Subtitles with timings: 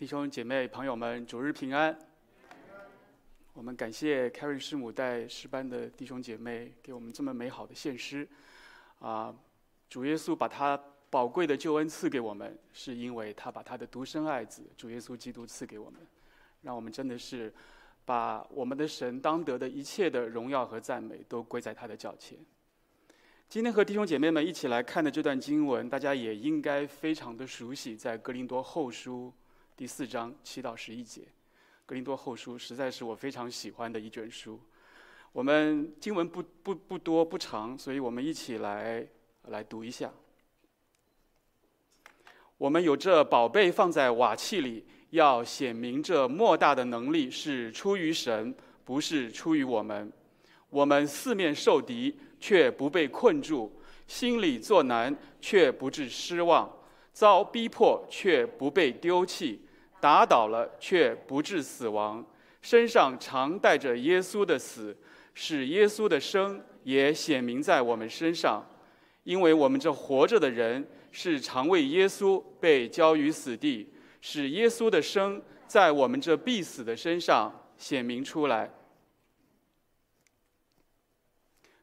[0.00, 1.94] 弟兄姐妹、朋友们，主日平安。
[3.52, 8.26] 我们感谢 Karen 师母带诗班的弟兄姐妹给我们这么美好的献诗。
[9.00, 9.36] 啊，
[9.90, 16.00] 主耶稣把他宝贵的救恩赐给我们，是因为他把他的独生爱子主耶稣基督赐给我们，
[16.62, 17.52] 让我们真的是
[18.06, 22.38] 把我们的神当得的一切的荣耀和赞美都归在他的脚前。
[23.50, 29.30] 今天和弟兄姐妹们一起来看的这段经文，大家也应该非常的熟悉，在哥林多后书。
[29.80, 31.22] 第四章七到十一节，
[31.86, 34.60] 《格林多后书》实在是我非常喜欢的一卷书。
[35.32, 39.08] 我们经文不不不多不长，所以我们一起来
[39.44, 40.12] 来读一下。
[42.58, 48.54] 我们有这宝贝放在瓦器里，要显明这莫大的能力是出于神，
[48.84, 50.12] 不是出于我们。
[50.68, 53.72] 我们四面受敌，却不被困住；
[54.06, 56.68] 心里作难，却不致失望；
[57.14, 59.62] 遭逼迫，却不被丢弃。
[60.00, 62.24] 打倒了却不致死亡，
[62.62, 64.96] 身上常带着耶稣的死，
[65.34, 68.64] 使耶稣的生也显明在我们身上。
[69.24, 78.70] 因为我们这活着的人是常为耶稣被交于死地，使耶稣的生在我们这必死的身上显明出来。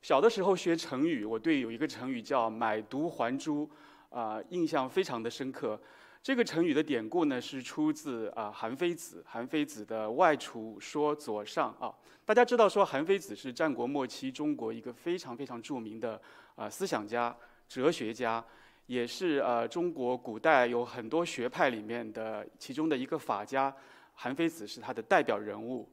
[0.02, 3.70] 小的时候学成语，我对有一个成语叫“买椟还珠”，
[4.10, 5.80] 啊，印象非常的深刻。
[6.24, 11.94] 这个成语的典故呢，是出自啊韩非子，韩非子的《外储说左上》啊。
[12.26, 16.22] 大家知道说韩非子是战国末期中国一个非常非常著名的
[16.56, 17.34] 啊思想家、
[17.70, 18.44] 哲学家，
[18.88, 23.74] 也是呃中国古代有很多学派里面的其中的一个法家。
[24.14, 25.88] 韩非子是他的代表人物。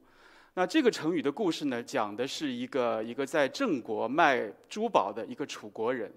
[0.55, 6.11] 那这个成语的故事呢，讲的是一个一个在郑国卖珠宝的一个楚国人。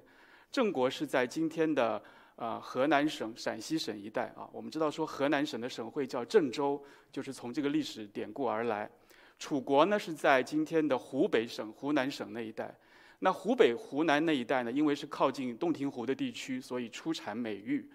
[0.50, 2.02] 郑国是在今天的。
[2.39, 8.89] 啊，河南省、陕西省一带啊，我们知道说河南省的省会叫郑州，就是从这个历史典故而来。
[9.41, 12.72] 楚国呢是在今天的湖北省、湖南省那一带。
[13.19, 17.91] 那湖北、湖南那一带呢，因为是靠近洞庭湖的地区，所以出产美玉。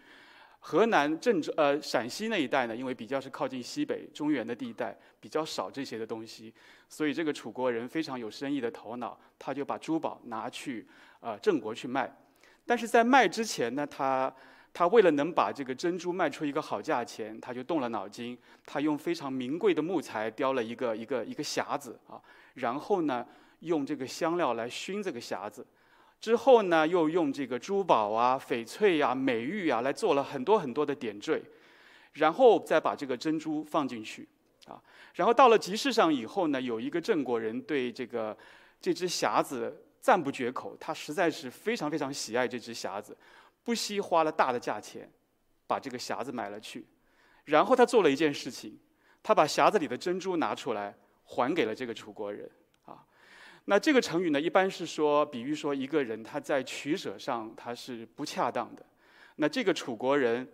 [0.59, 6.53] 河南郑州呃陕西那一带呢，因为比较是靠近西北中原的地带，比较少这些的东西，
[6.90, 10.86] 所以这个楚国人非常有生意的头脑，他就把珠宝拿去
[11.22, 12.14] 啊郑国去卖。
[12.66, 14.34] 但是在卖之前呢，他
[14.74, 18.38] 他为了能把这个珍珠卖出一个好价钱，他就动了脑筋。
[18.66, 22.19] 他用非常名贵的木材雕了一个一个一个匣子啊，
[22.53, 23.25] 然后呢，
[23.59, 25.68] 用这个香料来熏这个匣子，
[26.22, 31.44] 之后呢，又用这个珠宝啊、翡翠呀、啊、美玉啊来做了很多很多的点缀，
[32.13, 34.28] 然后再把这个珍珠放进去
[34.68, 34.81] 啊。
[35.16, 38.35] 然后到了集市上以后呢，有一个郑国人对这个
[38.81, 39.83] 这只匣子。
[40.03, 43.16] 赞不绝口，他实在是非常非常喜爱这只匣子，
[43.64, 45.09] 不惜花了大的价钱，
[45.66, 46.86] 把这个匣子买了去。
[47.46, 48.78] 然后他做了一件事情，
[49.24, 50.94] 他把匣子里的珍珠拿出来，
[51.24, 52.52] 还给了这个楚国人。
[52.84, 53.02] 啊，
[53.64, 58.85] 那这个成语呢，一般是说，比喻说一个人他在取舍上他是不恰当的。
[59.38, 60.46] 那这个楚国人，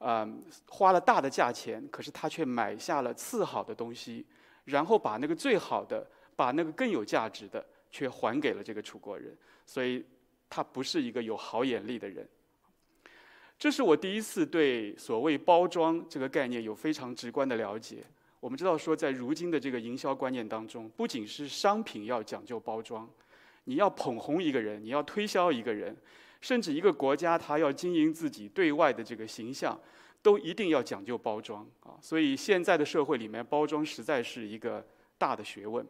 [0.00, 4.26] 嗯，花了大的价钱，可是他却买下了次好的东西，
[4.66, 7.64] 然后把那个最好的，把那个更有价值的。
[7.90, 10.04] 却还给了这个楚国人，所以
[10.48, 12.28] 他不是一个有好眼力的人。
[13.58, 18.04] 这是我第一次对所谓包装这个概念有非常直观的了解。
[18.38, 23.08] 我们知道说，在如今的这个营销观念当中，不仅是商品要讲究包装，
[23.64, 25.96] 你要捧红一个人，你要推销一个人，
[26.40, 29.76] 甚至一个国家它要经营自己对外的这个形象，
[30.22, 31.98] 都一定要讲究包装啊。
[32.00, 34.86] 所以现在的社会里面，包装实在是一个
[35.18, 35.84] 大的学问。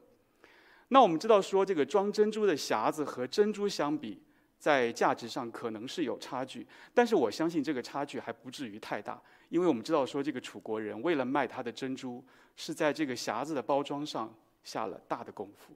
[0.88, 4.20] 那我们知道说，这个装珍珠的匣子和珍珠相比，
[4.58, 12.24] 在价值上可能是有差距，但是我相信这个差距还不至于太大，因为我们知道说，这个楚国人为了卖他的珍珠，
[12.56, 14.34] 是在这个匣子的包装上
[14.64, 15.74] 下了大的功夫。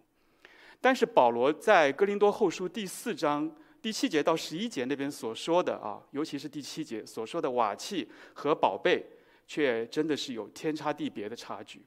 [0.80, 9.04] 但是保罗在哥林多后书第四章第七节到十一节那边所说的啊，尤其是第七节所说的瓦器和宝贝，
[9.46, 11.82] 却真的是有天差地别的差距。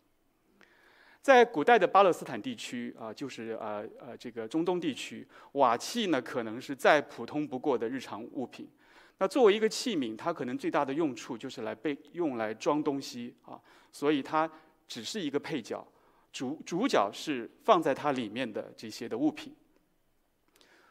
[1.25, 8.69] 在古代的巴勒斯坦地区啊，就是呃呃这个中东地区，瓦器呢可能是再普通不过的日常物品。
[9.17, 13.59] 那作为一个器皿，它可能最大的用处就是来被用来装东西啊，
[13.91, 14.47] 所以它
[14.87, 15.83] 只是一个配角，
[16.31, 19.51] 主主角是放在它里面的这些的物品。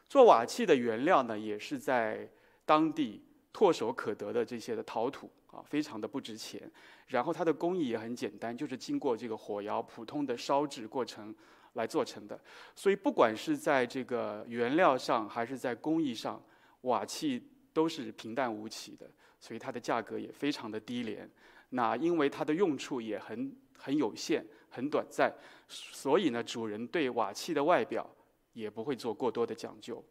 [0.09, 2.29] 做瓦器的原料呢，也是在
[2.65, 3.23] 当地
[3.55, 5.31] 唾手可得的这些的陶土。
[5.55, 6.69] 啊，非常的不值钱，
[7.07, 11.33] 然后它的工艺也很简单，就是经过这个火窑普通的烧制过程
[11.75, 12.37] 来做成的。
[12.75, 16.43] 所以不管是在这个原料上，还是在工艺上，
[16.81, 17.41] 瓦器
[17.71, 19.09] 都是平淡无奇的，
[19.39, 21.29] 所以它的价格也非常的低廉。
[21.69, 25.33] 那因为它的用处也很很有限、很短暂，
[25.69, 28.05] 所以呢，主人对瓦器的外表
[28.51, 30.03] 也不会做过多的讲究。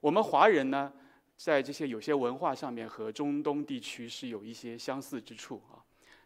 [0.00, 0.92] 我们华人呢，
[1.42, 5.80] 在这些有些文化上面和中东地区是有一些相似之处啊。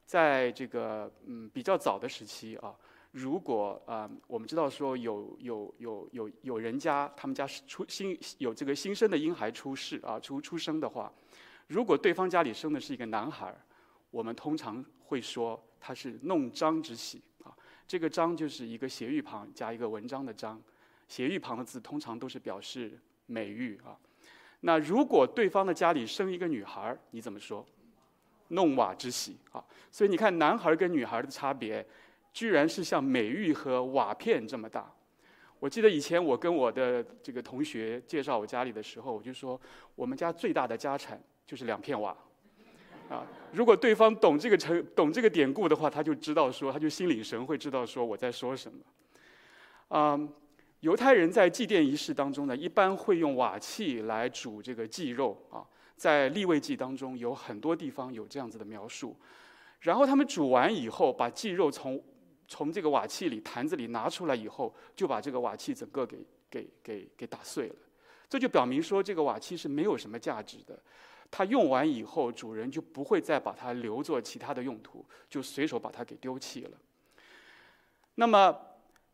[0.05, 2.75] 在这个嗯比较早的时期啊，
[3.13, 11.13] 如果啊、我们知道说有有有有有人家他们家出新有这个新生的婴孩出世啊出出生的话，
[11.69, 13.57] 如果对方家里生的是一个男孩，
[14.11, 17.55] 我们通常会说他是弄璋之喜啊。
[17.87, 20.61] 这个璋就是一个斜玉旁加一个文章的章，
[21.07, 23.97] 斜玉旁的字通常都是表示美玉啊。
[24.67, 27.65] 那如果对方的家里生一个女孩，你怎么说？
[28.49, 29.63] 弄瓦之喜啊。
[29.91, 31.87] 所以你看，男孩跟女孩的差别，
[32.33, 34.91] 居然是像美玉和瓦片这么大。
[35.59, 39.61] 我记得以前我跟我的这个同学介绍我家里的时候，我就说
[39.95, 42.17] 我们家最大的家产就是两片瓦。
[43.11, 48.79] 啊，如果对方懂这个成懂这个典故的话，他就知道说，他就心领神会，知道说我在说什么。
[49.89, 50.33] 嗯，
[50.85, 55.65] 犹太人在祭奠仪式当中呢，一般会用瓦器来煮这个祭肉啊，
[55.97, 59.17] 在利未记当中有很多地方有这样子的描述。
[59.81, 61.99] 然后他们煮完以后，把祭肉从
[62.47, 66.19] 从这个瓦器里坛子里拿出来以后，就把这个瓦器整个给
[66.51, 67.77] 给给给打碎了。
[68.29, 70.79] 这就表明说，这个瓦器是没有什么价值的。
[71.31, 76.77] 它用完以后，主人就不会再把它留作其他的用途，就随手把它给丢弃了。
[78.17, 78.55] 那么，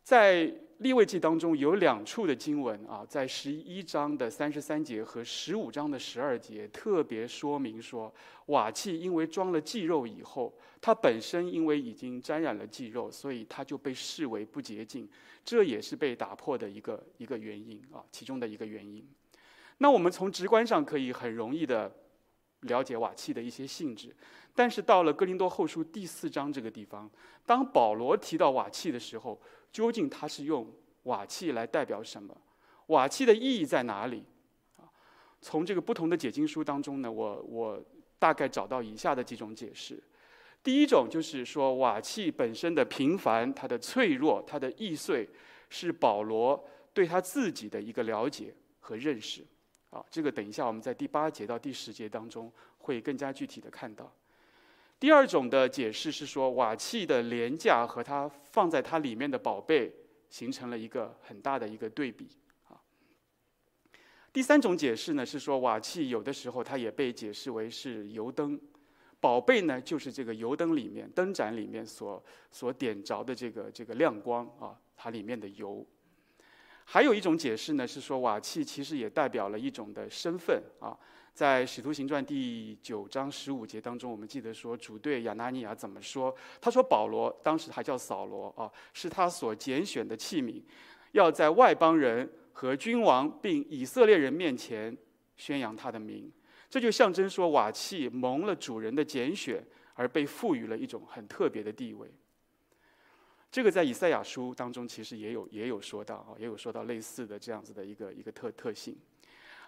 [0.02, 8.10] 在利未记当中有两处的经文啊，在十一章的三十三节和十五章的十二节，特别说明说，
[8.46, 10.50] 瓦器因为装了祭肉以后，
[10.80, 15.06] 它本身因为已经沾染了祭肉，所以它就被视为不洁净，
[15.44, 19.06] 这也是被打破的一个一个原因啊，其中的一个原因。
[19.76, 21.94] 那我们从直观上可以很容易的
[22.60, 24.16] 了解瓦器的一些性质，
[24.54, 27.10] 但是到了哥林多后书第四章这个地方，
[27.44, 29.38] 当保罗提到瓦器的时候，
[29.72, 30.66] 究竟它是用
[31.04, 32.36] 瓦器来代表什么？
[32.86, 34.24] 瓦器的意义在哪里？
[34.76, 34.84] 啊，
[35.40, 37.84] 从这个不同的解经书当中呢，我我
[38.18, 40.02] 大概找到以下的几种解释。
[40.62, 45.28] 第一种就是说，瓦器本身的平凡、它的脆弱、它的易碎，
[45.70, 46.62] 是保罗
[46.92, 49.46] 对他自己的一个了解和认识。
[49.88, 54.12] 啊，这个等一下我们在第八节到第十节当中会更加具体的看到。
[55.00, 59.90] 第二种的解释是说，瓦器的廉价和它放在它里面的宝贝
[60.28, 62.28] 形成了一个很大的一个对比
[62.68, 62.76] 啊。
[64.30, 68.60] 第三种解释呢是说，瓦器有的时候它也被解释为是油灯，
[69.20, 75.82] 宝贝呢就是这个油灯里面灯盏里面所所点着的这个这个亮光啊，它里面的油。
[76.84, 80.94] 还有一种解释呢是说，瓦器其实也代表了一种的身份啊。
[81.40, 86.36] 在《使徒行传》第九章十五节当中，我们记得说，主对亚拿尼亚怎么说？
[86.60, 90.62] 他说：“保罗当时还叫扫罗啊，是他所拣选的器皿，
[91.12, 94.94] 要在外邦人和君王并以色列人面前
[95.38, 96.30] 宣扬他的名。”
[96.68, 102.12] 这就象征说，瓦器蒙了主人的拣选，而被赋予了一种很特别的地位。
[103.50, 108.94] 这个在以赛亚书当中其实也有也有说到啊，也有说到类似的这样子的一个一个特特性。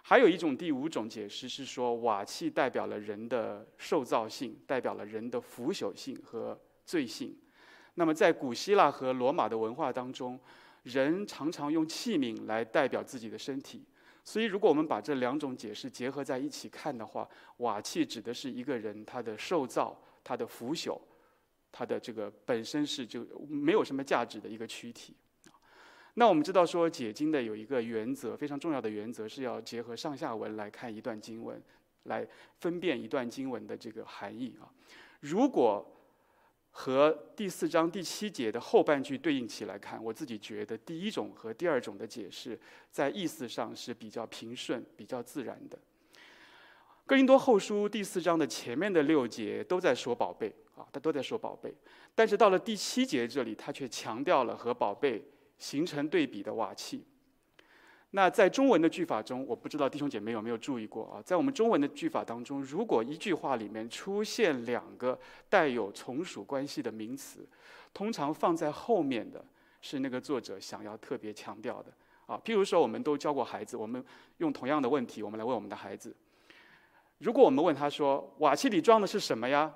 [0.05, 7.33] 还有一种第五种解释是说，瓦器代表了人的受造性，代表了人的腐朽性和罪性。
[7.93, 10.37] 那么在古希腊和罗马的文化当中，
[10.83, 13.85] 人常常用器皿来代表自己的身体。
[14.25, 17.27] 所以，如果我们把这两种解释结合在一起看的话，
[17.57, 20.99] 瓦器指的是一个人他的受造、他的腐朽、
[21.71, 25.15] 他的这个本身是就没有什么价值的一个躯体。
[26.15, 31.59] 那我们知道说解经的有一个原则，非常重要的原则是要结合上下文来看一段经文，
[32.03, 32.27] 来
[32.59, 34.69] 分辨一段经文的这个含义啊。
[35.21, 35.83] 如果
[36.69, 42.59] 和第四章第七节的后半句对应起来看，我自己觉得第一种和第二种的解释
[42.91, 45.79] 在意思上是比较平顺、比较自然的。
[47.07, 51.73] 哥林多后书第四章的前面的六节都在说宝贝啊，他都在说宝贝，
[52.13, 55.23] 但是到了第七节这里，他却强调了和宝贝。
[55.63, 57.05] 形成对比的瓦器。
[58.11, 61.21] 那在中文的句法中，我不知道弟兄姐妹有没有注意过啊？
[61.21, 65.17] 在我们中文的句法当中，如果一句话里面出现两个
[65.47, 67.47] 带有从属关系的名词，
[67.93, 69.43] 通常放在后面的
[69.79, 71.93] 是那个作者想要特别强调的
[72.25, 72.37] 啊。
[72.43, 74.03] 譬如说，我们都教过孩子，我们
[74.39, 76.13] 用同样的问题，我们来问我们的孩子：
[77.19, 79.73] 如果我们问他说，瓦器里装的是什么呀？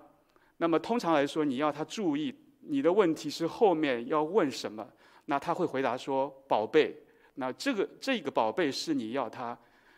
[0.57, 4.85] 那么通常来说，你要他注意，你的问题是后面要问什么？
[5.27, 6.93] 那他会回答说：“宝贝。”
[7.39, 9.57] 那这个这个宝贝是你要他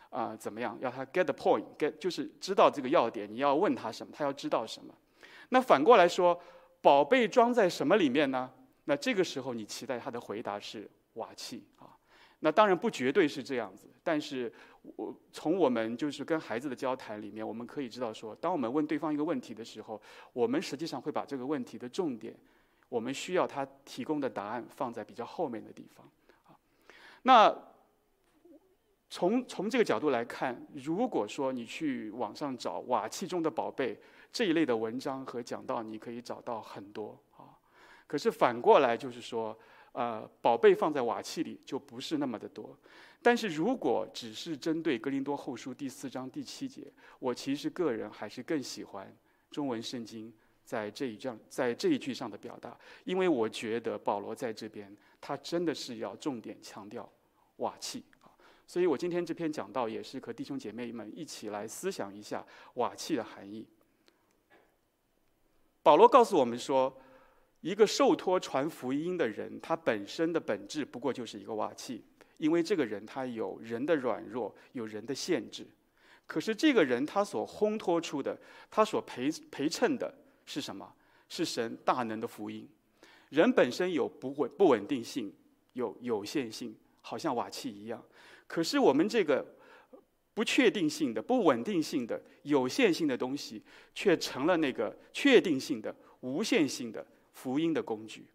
[0.10, 0.78] 啊、怎么样？
[0.82, 3.32] 要他 get the point，get 就是知道这个要点。
[3.32, 4.94] 你要问他什么，他要知道什么。
[5.50, 6.40] 那反过来说，
[6.82, 8.52] 宝贝装在什么里面呢？
[8.86, 11.86] 那这个时候你期待他的回答是瓦器啊。
[12.40, 14.52] 那当然不绝对是这样子，但是
[14.96, 20.02] 我从我们就是跟孩子的交谈里面，我们可以知道说，当我们问对方一个问题的时候，
[20.34, 22.36] 我们实际上会把这个问题的重点，
[22.90, 26.06] 我们需要他提供的答案放在比较后面的地方
[26.48, 26.58] 啊。
[27.22, 27.56] 那
[29.10, 33.98] 从从这个角度来看，如果说你去网上找瓦器中的宝贝
[34.34, 37.56] 这一类的文章和讲道，你可以找到很多啊。
[38.06, 39.58] 可是反过来就是说。
[39.92, 42.78] 呃，宝贝放在瓦器里就不是那么的多，
[43.24, 46.86] 但是如果只是针对格林多后书第四章第七节，
[47.18, 49.12] 我其实个人还是更喜欢
[49.50, 50.32] 中文圣经
[50.70, 57.12] 在这一章在这一句上的表达，因为我觉得保罗在这边他真的是要重点强调
[57.56, 58.30] 瓦器啊，
[58.68, 62.46] 所以我今天这篇讲道也是和弟兄姐妹们一起来思想一下
[62.76, 63.66] 瓦器的含义。
[65.82, 66.96] 保罗告诉我们说。
[67.62, 72.02] 一个受托传福音的人，他本身的本质不过就是一个瓦器，
[72.38, 75.68] 因为这个人他有人的软弱，有人的限制。
[76.26, 78.40] 可是这个人他所烘托出的，
[78.72, 80.10] 他所陪陪衬的
[80.50, 80.92] 是什么？
[81.28, 82.68] 是神大能的福音。
[83.30, 85.32] 人本身有不稳不稳定性，
[85.74, 88.04] 有有限性，好像瓦器一样。
[88.48, 89.46] 可是我们这个
[90.34, 93.62] 不确定性的、不稳定性的、有限性的东西，
[93.94, 97.06] 却成了那个确定性的、无限性的。
[97.32, 98.26] 福音的工具，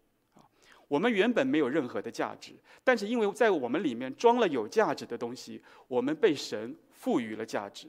[0.87, 2.53] 我们原本没有任何的价值，
[2.83, 7.87] 但是因为在我们里面装了有价值的东西，我们被神赋予了价值，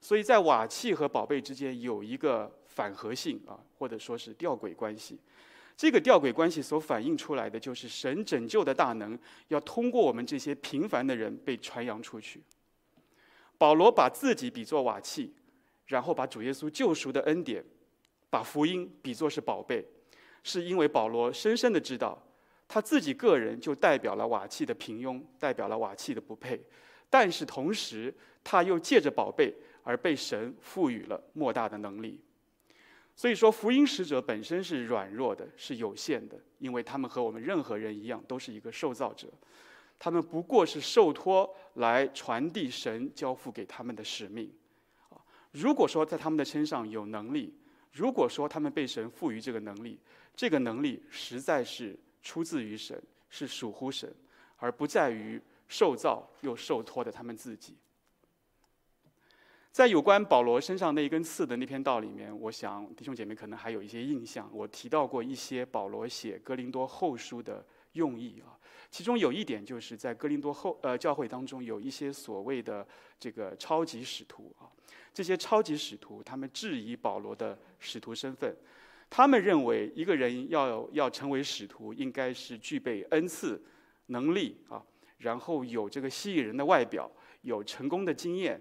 [0.00, 5.18] 所以在瓦器和宝贝之间有一个反合性啊，或者说是吊诡关系。
[5.76, 12.42] 这个吊诡关系所反映出来的就是神拯救的大能要通过我们这些平凡的人被传扬出去。
[13.56, 15.32] 保罗把自己比作瓦器，
[15.86, 17.64] 然后把主耶稣救赎的恩典，
[18.28, 19.84] 把福音比作是宝贝。
[20.44, 22.20] 是因为保罗深深的知道，
[22.66, 26.60] 他自己个人就代表了瓦器的平庸，代表了瓦器的不配，
[27.08, 28.12] 但是同时
[28.42, 32.20] 他又借着宝贝而被神赋予了莫大的能力。
[33.14, 39.28] 所以说，福音使者本身是软弱的，是有限的，因为他们和我们任何人一样，都是一个受造者，
[39.98, 44.50] 他们不过是受托来传递神交付给他们的使命。
[45.50, 47.54] 如果说在他们的身上有能力，
[47.92, 50.00] 如果说他们被神赋予这个能力，
[50.34, 54.10] 这个能力实在是出自于神，是属乎神，
[54.56, 57.76] 而不在于受造又受托的他们自己。
[59.72, 64.46] 在有关保罗身上那一根刺的那篇道里面，我想弟兄姐妹可能还有一些印象。
[64.52, 68.52] 我提到过一些保罗写哥林多后书的用意啊，
[68.90, 72.86] 其中有一点就是在哥林多后呃教会当中有一些所谓的
[73.18, 74.68] 这个超级使徒啊，
[75.14, 78.54] 这些超级使徒他们质疑保罗的使徒身份。
[79.08, 83.62] 他们认为一个人要要成为使徒，应该是具备恩赐、
[84.06, 84.82] 能力啊，
[85.16, 87.10] 然后有这个吸引人的外表，
[87.40, 88.60] 有成功的经验，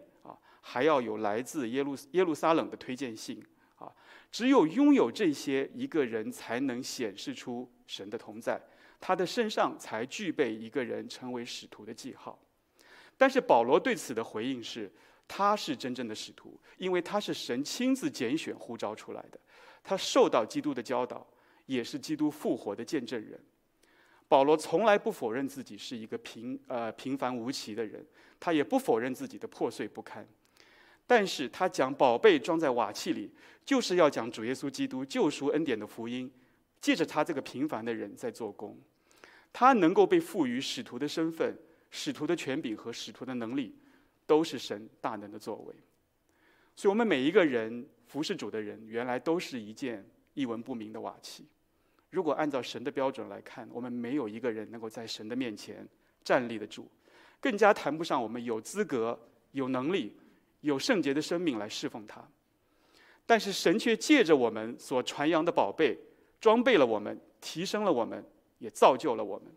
[0.61, 3.43] 还要有来自耶路耶路撒冷的推荐信
[3.75, 3.91] 啊。
[4.31, 8.61] 只有拥有这些，一个人才能显示出神的同在，
[8.99, 12.39] 他的身上才具备一个人成为使徒的记号。
[13.17, 14.89] 但是保罗对此的回应是，
[15.27, 19.39] 他是真正的使徒，因为他是神亲自拣选呼召出来的。
[19.83, 21.27] 他受到基督的教导，
[21.65, 23.39] 也是基督复活的见证人。
[24.27, 28.05] 保罗从来不否认自己是一个平呃平凡无奇的人，
[28.39, 30.25] 他也不否认自己的破碎不堪。
[31.11, 33.29] 但是他讲宝贝装在瓦器里，
[33.65, 36.31] 就是要讲主耶稣基督救赎恩典的福音，
[36.79, 38.79] 借着他这个平凡的人在做工。
[39.51, 41.53] 他能够被赋予使徒的身份、
[41.89, 43.75] 使徒的权柄和使徒的能力，
[44.25, 45.75] 都是神大能的作为。
[46.77, 47.85] 所以，我们每一个人。
[48.07, 51.45] 服侍主的人，原来都是一件一文不名的瓦器。
[52.09, 55.85] 如果按照神的标准来看，我们没有一个人能够在神的面前
[56.23, 56.89] 站立得住，
[57.41, 59.17] 更加谈不上我们有资格、
[59.51, 60.13] 有能力、
[60.61, 62.25] 有圣洁的生命来侍奉他。
[63.25, 65.97] 但是神却借着我们所传扬的宝贝，
[66.39, 68.25] 装备了我们，提升了我们，
[68.57, 69.47] 也造就了我们。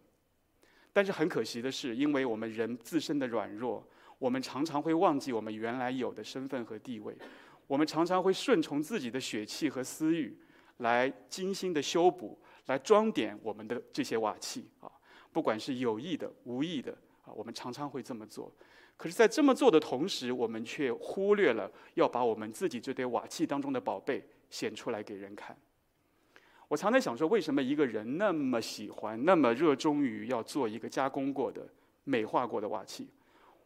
[0.92, 3.84] 但是很可惜的是，因为我们人自身的软弱，
[4.18, 7.16] 我们常常会忘记我们原来有的身份和地位。
[7.66, 10.38] 我们常常会顺从自己的血气和私欲，
[10.76, 14.92] 来精心的修补，来装点我们的这些瓦器啊，
[15.32, 16.92] 不管是有意的、无意的
[17.24, 18.54] 啊，我们常常会这么做。
[18.96, 25.56] 可是，在这么做的同时，我们却忽略了要把我们自己这堆瓦器当中的宝贝显出来给人看。
[26.68, 31.66] 我常在想说，为什么一个人那么喜欢、那么热衷于要做一个加工过的、
[32.04, 33.08] 美化过的瓦器？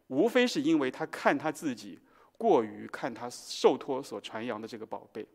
[0.07, 1.99] 无非是因为他看他自己。
[2.39, 5.27] 过于看他受托所传扬的这个宝贝，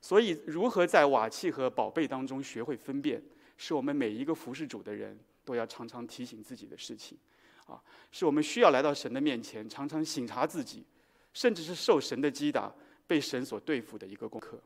[0.00, 3.22] 所以，如何在瓦器和宝贝当中学会分辨，
[3.58, 7.18] 是我们每一个服侍主的人都要常常提醒自己的事情，
[7.66, 7.80] 啊，
[8.10, 10.84] 是我们需要来到神的面前，常常省察自己，
[11.32, 12.72] 甚至是受神的击打，
[13.06, 14.58] 被神所对付的一个功课。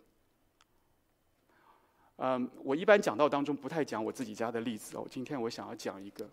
[2.17, 6.31] 嗯，我一般讲道当中不太讲我自己家的例子哦，今天我想要讲一个，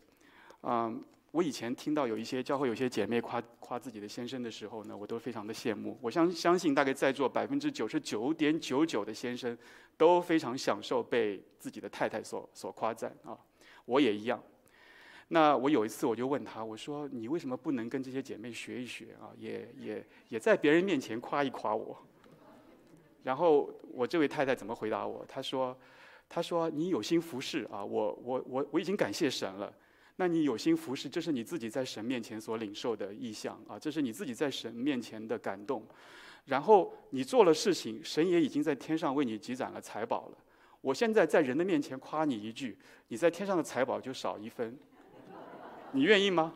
[0.61, 1.03] 嗯。
[1.31, 5.95] 我以前听到有一些教会有些姐妹夸夸自己的先生的时候呢，我都非常的羡慕。
[6.01, 9.55] 我相相信大概在座百分之九十九点九九的先生
[9.97, 13.37] 都非常享受被自己的太太所所夸赞啊，
[13.85, 14.41] 我也一样。
[15.29, 19.35] 那我有一次我就问他，我说你为什么不能跟这些姐妹学一学啊？
[19.37, 21.97] 也也也在别人面前夸一夸我。
[23.23, 25.25] 然后我这位太太怎么回答我？
[25.27, 25.77] 她说，
[26.29, 29.73] 她说你有心服侍啊，我我我我已经感谢神了。
[30.15, 35.85] 那你有心服侍，这是你自己在神面前所领受的意向啊，这是你自己在神面前的感动。
[36.45, 40.37] 然后你做了事情，神也已经在天上为你积攒了财宝了。
[40.79, 42.77] 我现在在人的面前夸你一句，
[43.09, 44.77] 你在天上的财宝就少一分。
[45.91, 46.53] 你愿意吗？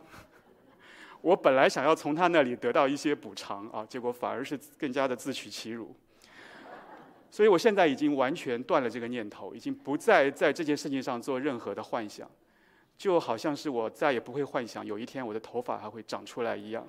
[1.20, 5.94] 我本来想要从他那里得到一些补偿啊，结果反而是更加的自取其辱。
[7.30, 12.30] 所以我现在已经完全断了这个念头，已经不再在这件事情上做任何的幻想。
[12.98, 16.86] 就好像是我再也不会幻想有一天我的头发还会长出来一样。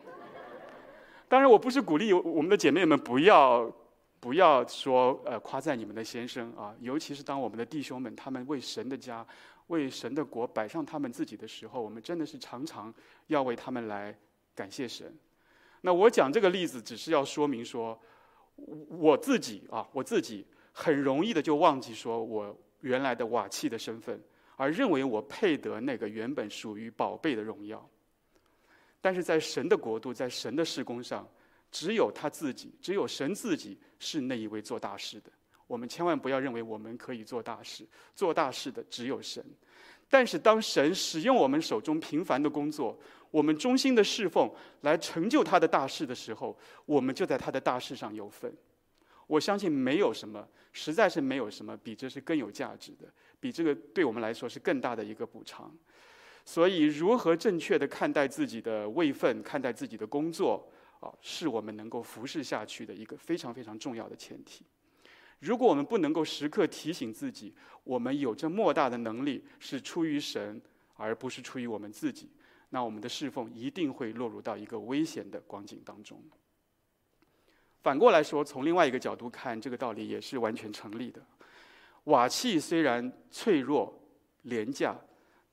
[1.28, 3.72] 当然，我不是鼓励我们的姐妹们不要
[4.20, 9.26] 不要说呃夸赞你们的先生啊，尤其是当我们的弟兄们他们为神的家、
[9.68, 12.94] 为神的国摆上他们自己的时候，我们真的是常常
[13.28, 14.18] 要为他们来
[14.56, 15.14] 感谢神。
[15.82, 18.00] 那我讲这个例子，只是要说明说，
[18.56, 24.22] 我自己啊，我自己很容易的就忘记说我原来的瓦器的身份。
[24.56, 27.90] 而认为我配得那个原本属于宝贝的荣耀，
[29.02, 31.28] 但是在神的国度，在神的事工上，
[31.72, 35.32] 只有他自己，只有神自己是那一位做大事的。
[35.74, 39.44] 我们千万不要认为我们可以做大事，做大事的只有神。
[40.08, 42.96] 但是当神使用我们手中平凡的工作，
[43.32, 44.48] 我们忠心的侍奉
[44.82, 48.56] 来成就他的大事的时候，我们就在他的大事上有份。
[49.26, 53.12] 我相信没有什么，实在是没有什么比这是更有价值的。
[53.40, 55.76] 比这个对我们来说是更大的一个补偿，
[56.46, 60.70] 所以如何正确的看待自己的位分，看待自己的工作
[61.00, 64.64] 啊，是我们能够服侍下去的一个非常非常重要的前提。
[65.44, 67.54] 如果我们不能够时刻提醒自己，
[67.84, 70.62] 我们有着莫大的能力是出于神，
[70.96, 72.30] 而不是出于我们自己，
[72.70, 76.24] 那我们的侍奉一定会落入到一个危险的光景当中。
[77.82, 81.22] 反过来说，从另外一个角度看，这个道理也是完全成立的。
[82.06, 83.94] 瓦器虽然脆弱、
[84.44, 84.98] 廉价，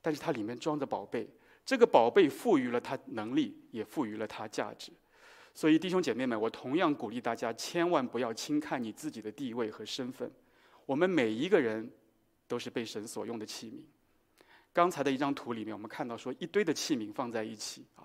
[0.00, 1.28] 但是它里面装着宝贝。
[1.66, 4.92] 这个宝贝赋予了它能力，也赋予了它价值。
[5.54, 10.30] 所以弟兄姐妹们，我同样鼓励大家，千万不要轻看你自己的地位和身份。
[10.86, 11.90] 我们每一个人
[12.48, 13.84] 都是被神所用的器皿。
[14.72, 18.04] 刚才的一张图里面，我们看到说一堆的器皿放在一起啊，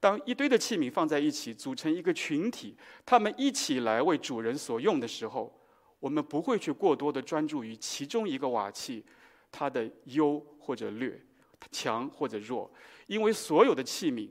[0.00, 5.54] 当一堆的器皿放在一起，组成一个群体，他们一起来为主人所用的时候。
[6.00, 9.04] 我们不会去过多的专注于其中一个瓦器，
[9.50, 11.20] 它的优或者劣，
[11.72, 12.70] 强或者弱，
[13.08, 14.30] 因为所有的器皿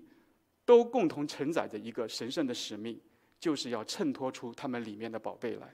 [0.67, 2.99] 都共同承载着一个神圣的使命，
[3.39, 5.73] 就是要衬托出他们里面的宝贝来。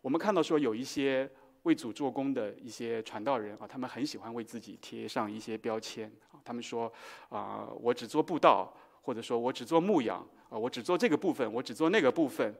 [0.00, 1.30] 我们看到说有一些
[1.64, 6.90] 为主做工的一些传道人啊，他们很喜欢为自己贴上一些标签啊，他们说
[7.28, 12.54] 啊，我只做布道，或者说我只做牧养啊，我只做这个部分，我只做那个部分。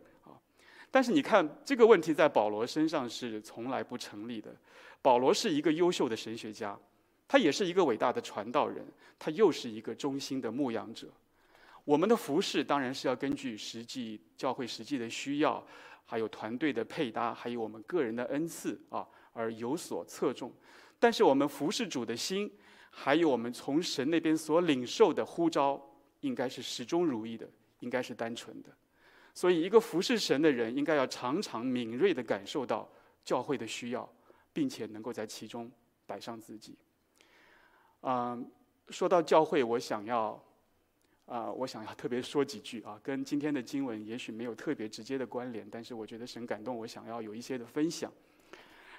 [0.90, 4.54] 但是你看这个问题在保罗身上是从来不成立的。
[5.00, 6.78] 保罗是一个优秀的神学家，
[7.30, 8.84] 他也是一个伟大的传道人，
[9.16, 11.06] 他又是一个忠心的牧养者。
[11.84, 15.64] 我们的服饰当然是要根据实际教会实际的需要，
[16.04, 20.52] 还有团队的配搭，还有我们个人的恩赐啊而有所侧重。
[20.98, 22.50] 但是我们服事主的心，
[22.90, 25.80] 还有我们从神那边所领受的呼召，
[26.22, 28.70] 应该是始终如一的，应该是单纯的。
[29.32, 32.90] 所以，一个服侍神的人，应该要常常敏锐地感受到
[33.24, 34.12] 教会的需要，
[34.52, 35.70] 并且能够在其中
[36.06, 36.76] 摆上自己。
[38.02, 38.50] 嗯，
[38.88, 40.42] 说到教会，我想要
[41.26, 48.12] 啊，我想要特别说几句啊，跟今天的经文也许没有特别直接的关联，但是我觉得神感动我，想要有一些的分享。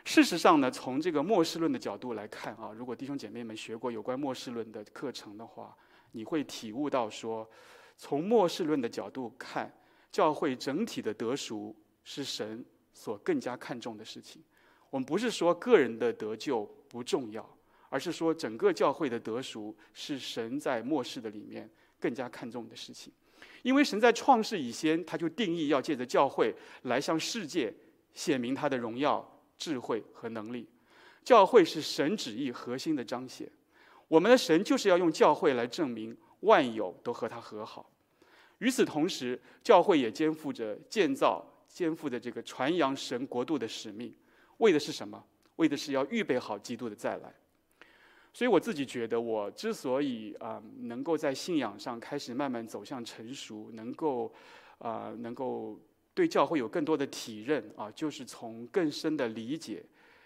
[0.04, 5.76] 事实上呢，从这个末世论的角度来看啊，如果弟兄姐妹们学过有关末世论的课程的话，
[6.12, 7.50] 你会体悟到说，
[7.98, 9.72] 从末世论的角度看。
[10.12, 14.44] 教会整体的得赎是神所更加看重的事情。
[14.90, 17.50] 我们不是说个人的得救不重要，
[17.92, 23.12] 而是说整个教会的得赎是神在末世的里面更加看重的事情。
[23.64, 27.72] 因为神在创世以前，他就定义要借着教会来向世界
[28.14, 30.66] 显明他的荣耀、智慧和能力。
[31.26, 33.52] 教会是神旨意核心的彰显。
[34.08, 37.92] 我们的神就是要用教会来证明万有都和他和好。
[38.60, 44.16] 与此同时，教会也肩负着建造、肩负着这个传扬神国度的使命。
[44.60, 45.22] 为的是什么？
[45.58, 47.34] 为的是要预备好基督的再来。
[48.34, 54.34] 所以我自己觉得，我之所以啊能够在信仰上开始慢慢走向成熟，能够
[54.78, 55.78] 啊能够
[56.14, 59.84] 对教会有更多的体认啊，就是从更深的理解，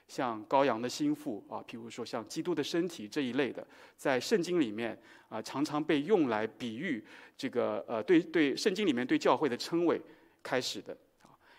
[0.07, 3.65] 像羔羊的心腹啊，譬如说像基督的身体这一类的，
[3.97, 4.95] 在圣经里面
[5.27, 7.03] 啊常常被用来比喻
[7.35, 9.99] 这个呃对对圣经里面对教会的称谓
[10.43, 10.95] 开始的，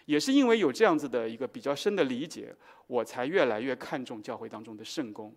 [0.05, 2.55] 也是因为有这样子的一个比较深的理解，
[2.87, 5.35] 我才越来越看重教会当中的圣工。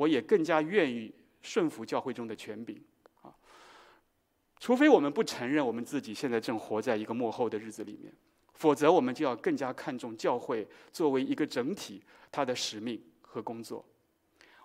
[0.00, 2.82] 我也更加愿意顺服教会中的权柄，
[3.20, 3.28] 啊，
[4.58, 8.10] 除非我们不承认我们自己现在正活在一个幕后的日子里面，
[8.54, 13.84] 否则我们就要更加看重教会作为一个整体它的使命和工作。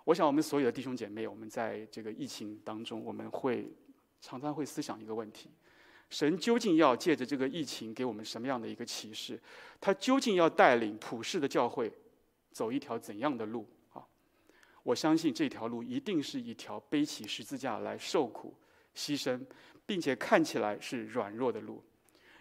[0.04, 3.70] 我想我们所有的弟兄姐妹，我们在这个疫情当中，我们会
[4.22, 5.50] 常常会思想一个问题：
[6.08, 9.38] 神究竟要借着这个疫情给我们什么样的一个启示？
[9.82, 11.92] 他究竟要带领普世的教会
[12.52, 13.66] 走一条怎样的路？
[14.86, 18.54] 我相信这条路一定是一条背起十字架来受苦、
[18.94, 19.44] 牺牲，
[19.84, 21.82] 并且看起来是软弱的路，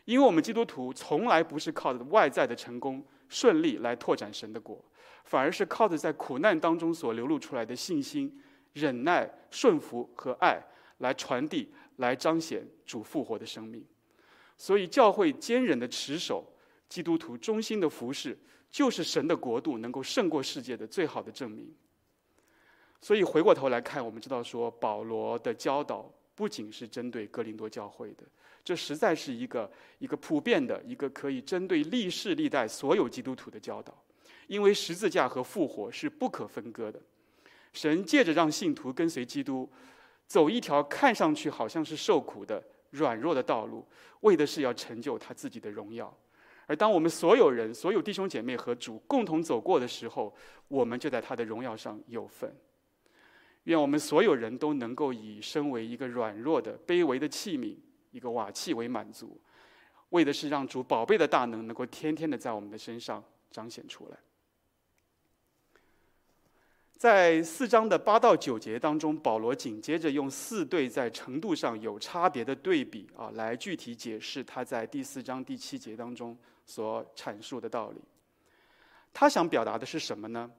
[0.06, 4.80] 因为我们基督徒从来不是靠着外在的成功、顺利来拓展神的国，
[5.24, 8.40] 反而是靠着在苦难当中所流露出来的信心、
[8.74, 10.62] 忍耐、顺服和爱
[11.00, 13.84] 来传递、来彰显主复活的生命。
[14.56, 16.46] 所以，教会坚忍的持守、
[16.88, 18.38] 基督徒忠心的服侍，
[18.70, 21.74] 就是神的国度能够胜过世界的最好的证明。
[23.02, 28.24] 所以回过头来看，我们知道说，保罗的教导不仅是针对哥林多教会的，
[28.64, 33.96] 这实在是一个一个普遍的一个可以针对历世历代所有基督徒的教导。
[34.48, 37.02] 因为十字架和复活是不可分割的。
[37.74, 39.68] 神借着让信徒跟随基督，
[40.28, 43.84] 走一条看上去好像是受苦的软弱的道路，
[44.22, 46.16] 为的是要成就他自己的荣耀。
[46.68, 50.34] 而当我们所有人、所有弟兄姐妹和主共同走过的时候，
[50.68, 52.56] 我们就在他的荣耀上有份。
[53.66, 57.76] 愿我们所有人都能够以身为一个软弱的、卑微的器皿，
[58.12, 59.40] 一个瓦器为满足，
[60.10, 64.18] 为的是让主宝贝的大能能够天天的在我们的身上彰显出来。
[66.98, 78.02] 在四章的八到九节当中，保罗紧接着用四对在程度上有差别的对比啊，来具体解释他在第四章第七节当中所阐述的道理。
[79.12, 80.50] 他想表达的是什么呢？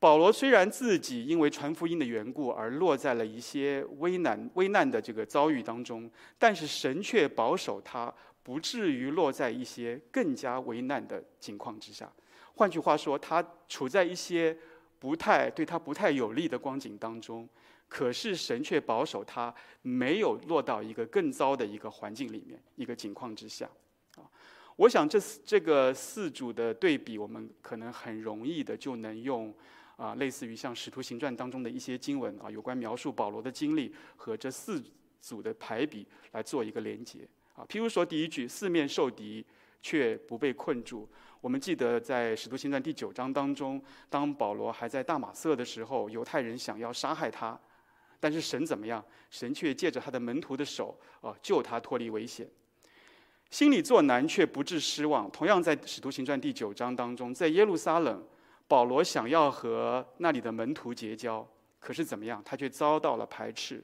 [0.00, 12.10] 保罗虽然自己因为传福音的缘故而落在了一些危难危难的这个遭遇当中，但是神却保守他不至于落在一些更加危难的境况之下。
[12.54, 14.56] 换句话说，他处在一些
[14.98, 17.46] 不太对他不太有利的光景当中，
[17.86, 23.68] 可是神却保守他没有落到一个更糟的一个环境里面，一个境况之下。
[24.16, 24.24] 啊，
[24.76, 29.54] 我想这这个四组的对比，我们可能很容易的就能用。
[30.00, 34.82] 啊，类似于像《使徒行传》当中的一些经文啊，有关描述保罗的经历和这四
[35.20, 37.18] 组的排比来做一个连接
[37.52, 37.66] 啊。
[37.68, 39.44] 譬如说第一句“四面受敌
[39.82, 41.06] 却不被困住”，
[41.42, 47.60] 我们记得在《使徒行传》第九章当中，当保罗还在大马色的时候，犹太人想要杀害他，
[48.18, 49.04] 但是神怎么样？
[49.28, 52.48] 神却借着他的门徒的手啊，救他脱离危险。
[53.50, 55.30] 心里作难却不致失望。
[55.30, 58.24] 同样在《使徒行传》第九章当中，在耶路撒冷。
[58.70, 61.44] 保罗想要和那里的门徒结交，
[61.80, 62.40] 可是怎么样？
[62.44, 63.82] 他却遭到了排斥。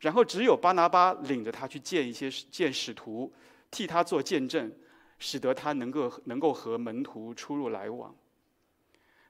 [0.00, 3.32] 然后只有巴拿巴领着他去见一些见使徒，
[3.70, 4.72] 替他做见证，
[5.20, 8.12] 使得他能够能够和门徒出入来往。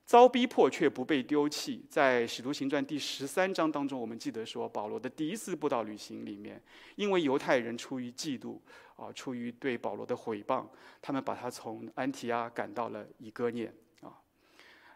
[0.06, 1.84] 遭逼迫却不被丢弃。
[1.90, 6.58] 在《使徒行传》第十三章当中，我们记得说，保罗的第一次布道旅行里面，
[6.96, 8.58] 因为犹太人出于嫉妒
[8.96, 10.64] 啊，出于对保罗的毁谤，
[11.02, 13.70] 他们把他从安提阿赶到了以哥念。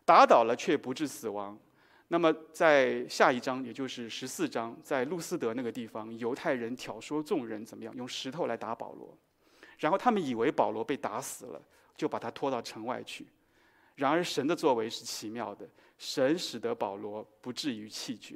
[0.08, 1.58] 打倒了却不致死亡。
[2.06, 7.94] 那么在下一章，也就是十四章，在路斯德那个地方，犹太人挑唆众人怎么样？
[7.94, 9.14] 用石头来打保罗，
[9.76, 11.60] 然后他们以为保罗被打死了，
[11.94, 13.26] 就把他拖到城外去。
[13.96, 15.68] 然而神的作为是奇妙的，
[15.98, 18.34] 神使得保罗不至于气绝。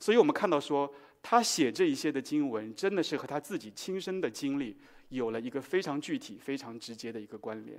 [0.00, 4.74] 所以我们看到说，他写这一些的经文，真的是和他自己亲身的经历
[5.10, 7.78] 有了一个非常具体、非常直接的一个关联。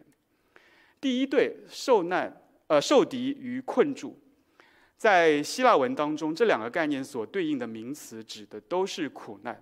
[1.02, 2.40] 第一对受难。
[2.68, 4.18] 呃，受敌与困住，
[4.98, 9.54] 在希腊文当中，这两个概念所对应的名词指的都是苦难，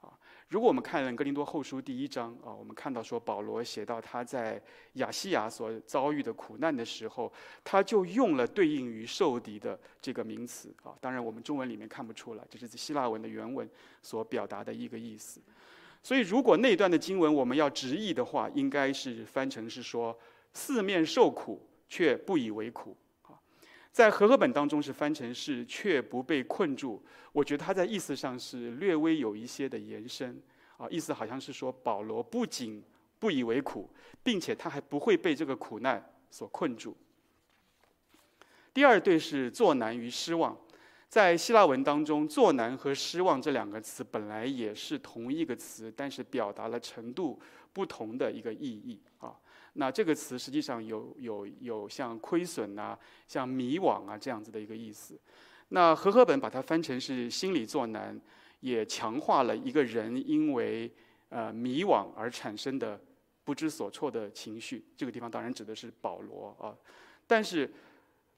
[0.00, 0.10] 啊。
[0.48, 4.62] 如果我们看了《哥林多后书》第一章啊，我们看到说保罗写到他在
[4.94, 7.30] 亚细亚所遭遇的苦难的时候，
[7.62, 10.94] 他就用了对应于受敌的这个名词啊。
[11.00, 13.68] 当然，我们中文里面看不出来，这是希腊文的原文
[14.02, 15.40] 所表达的一个意思。
[16.02, 20.16] 所以，如果那段的经文我们要直译的话，应该是翻成是说
[20.54, 22.96] 四面受苦却不以为苦。
[23.22, 23.34] 啊
[23.92, 30.38] 在和合本当中是翻成是却不被困住，我觉得他在意思上是略微有一些的延伸
[30.76, 32.84] 啊，意思好像是说保罗不仅
[33.18, 33.90] 不以为苦，
[34.22, 36.94] 并且他还不会被这个苦难所困住。
[38.74, 40.54] 第二对是作难与失望，
[41.08, 47.40] 在希腊文当中，作难和失望这两个词本来也是同一个词，但是表达了程度
[47.72, 49.34] 不同的一个意义啊。
[49.78, 55.18] 那这个词实际上有有有像亏损啊、像迷惘啊这样子的一个意思。
[55.68, 58.18] 那和合本把它翻成是心理作难，
[58.60, 60.90] 也强化了一个人因为
[61.28, 62.98] 呃迷惘而产生的
[63.44, 64.84] 不知所措的情绪。
[64.96, 66.74] 这个地方当然指的是保罗啊，
[67.26, 67.70] 但是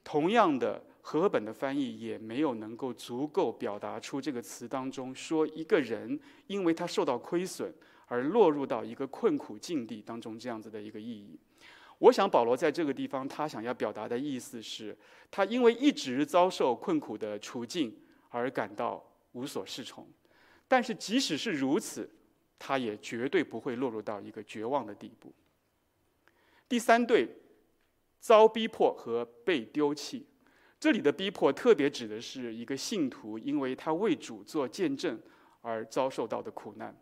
[0.03, 7.73] 同样的和合本的翻译也没有能够足够表达出这个词当中说一个人因为他受到亏损。
[8.09, 11.39] 而落入到一个困苦境地当中，这样子的一个意义。
[11.99, 14.97] 我想保罗在这个地方，他想要表达的意思是，
[15.31, 17.95] 他因为一直遭受困苦的处境
[18.29, 20.07] 而感到无所适从。
[20.67, 22.09] 但是即使是如此，
[22.59, 25.33] 他也绝对不会落入到一个绝望的地步。
[26.69, 27.29] 第三对，
[28.21, 30.27] 遭逼迫和被丢弃。
[30.79, 35.21] 这里的逼迫特别指的是一个信徒，因为他为主做见证
[35.63, 36.97] 而遭受到的苦难。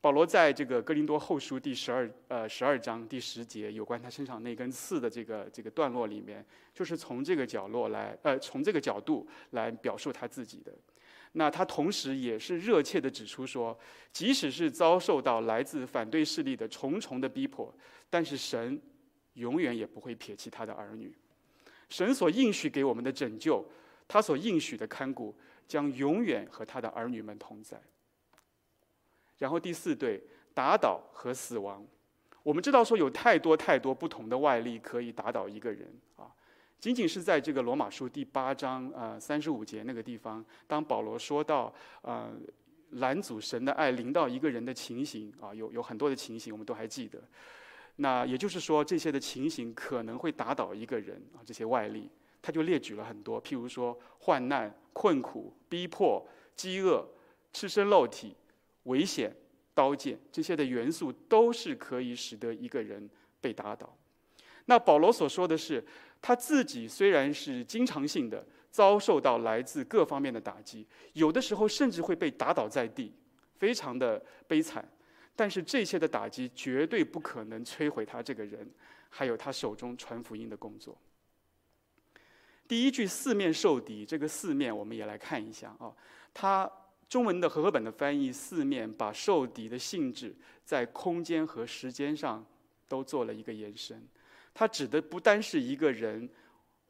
[0.00, 10.72] 保罗在这个哥林多后书第十二呃十二章第十节有关他身上那根刺的这个这个段落里面，就是从这个角落来呃从这个角度来表述他自己的。
[11.32, 13.78] 那他同时也是热切地指出说，
[14.10, 17.72] 即使是遭受到来自反对势力的重重的逼迫，
[18.08, 18.80] 但是神
[19.34, 21.14] 永远也不会撇弃他的儿女。
[21.90, 23.64] 神所应许给我们的拯救，
[24.08, 25.32] 他所应许的看顾，
[25.68, 27.80] 将永远和他的儿女们同在。
[29.40, 30.22] 然后第四对
[30.52, 31.82] 打倒和死亡，
[32.42, 36.28] 我们知道说有太多太多不同的外力可以打倒一个人啊，
[36.78, 41.72] 仅仅是在这个罗马书第八章呃三十五节那个地方，当保罗说到
[42.02, 42.30] 呃
[42.90, 47.18] 拦阻神的爱临到一个人的情形啊，有有很多的情形我们都还记得，
[47.96, 52.10] 那也就是说这些的情形可能会打倒一个人啊，这些外力
[52.42, 57.08] 他就列举了很多，譬如说患难、困苦、逼迫、饥饿、
[57.54, 58.36] 赤身露体。
[58.90, 59.32] 危险、
[59.72, 63.08] 刀剑这些的元素都是可以使得一个人
[63.40, 63.96] 被打倒。
[64.66, 65.82] 那保罗所说的是，
[66.20, 73.14] 他自己虽然是经常性的遭受到来自各方面的打击，有的时候甚至会被打倒在地，
[73.58, 74.86] 非常的悲惨。
[75.34, 78.68] 但是这些的打击绝对不可能摧毁他这个人，
[79.08, 80.96] 还有他手中传福音的工作。
[82.68, 85.94] 第一句“四面受敌”，这个“四面”我们也来看一下啊，
[86.34, 86.70] 他。
[87.10, 90.32] 中文的和合本的翻译，四面把受敌的性质
[90.64, 92.46] 在空间和时间上
[92.86, 94.00] 都做了一个延伸。
[94.54, 96.30] 它指的不单是一个人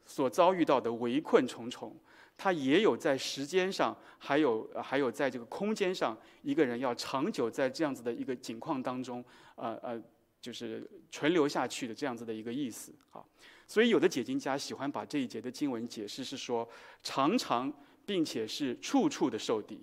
[0.05, 1.99] 所遭遇到的围困重重，
[2.37, 10.03] 它也有在时间上，还有还有在这个空间上，一个人要长久在这样子的一个境况当中，呃呃，
[10.39, 13.25] 就是存留下去的这样子的一个意思啊。
[13.67, 16.69] 所以有的解经家喜欢把这一节的经文解释是说，
[17.03, 17.73] 常常
[18.05, 19.81] 并且是处处的受敌。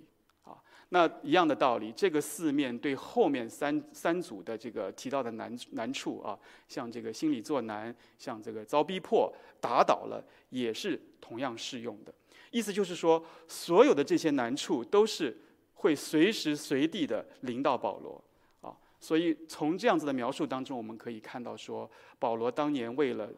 [0.90, 12.14] 那一样的道理，这个四面对后面三三组的这个提到的难难处啊，像这个心里作难，像这个遭逼迫、打倒了，也是同样适用的。
[12.50, 15.36] 意思就是说，所有的这些难处都是
[15.74, 18.24] 会随时随地的临到保罗
[18.62, 18.74] 啊。
[18.98, 23.28] 所以从这样子的描述当中，我们可以看到说，保罗当年为了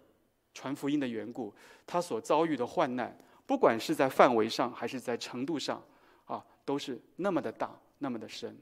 [0.55, 1.53] 传福音的缘故，
[1.85, 5.83] 他所遭遇的患难，不管是在范围上还是在程度上。
[6.71, 8.57] 都是那么的大，那么的深。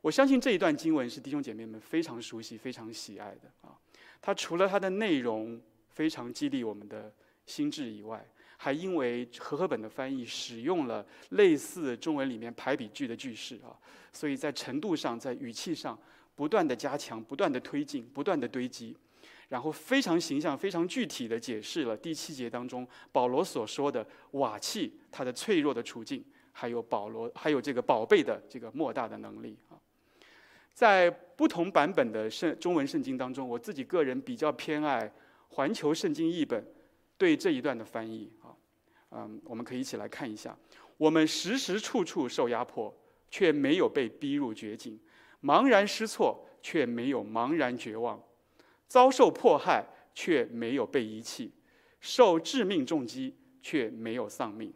[0.00, 3.76] 我相信这一段经文是弟兄姐妹们非常熟悉、非常喜爱的啊。
[4.20, 7.12] 它除了它的内容非常激励我们的
[7.46, 8.24] 心智以外，
[8.56, 13.74] 还因为和合本的翻译使用了类似中文里面排比句的句式啊，
[14.12, 15.98] 所以在程度上、在语气上
[16.36, 18.96] 不断的加强、不断的推进、不断的堆积，
[19.48, 26.24] 然后非常形象、非常具体的解释了第七节当中保罗所说的瓦器它的脆弱的处境。
[26.60, 29.78] 还有保罗，还有这个宝贝的这个莫大的能力啊，
[30.74, 35.08] 在不同版本的圣中文圣经当中，我自己个人比较偏爱
[35.50, 36.66] 环球圣经译本
[37.16, 38.50] 对这一段的翻译啊，
[39.12, 40.58] 嗯，我们可以一起来看一下：
[40.96, 42.92] 我们时时处处受压迫，
[43.30, 44.98] 却没有被逼入绝境；
[45.40, 48.18] 茫然失措，却没有茫然绝望；
[48.88, 51.52] 遭受迫害，却没有被遗弃；
[52.00, 54.74] 受致命重击，却没有丧命。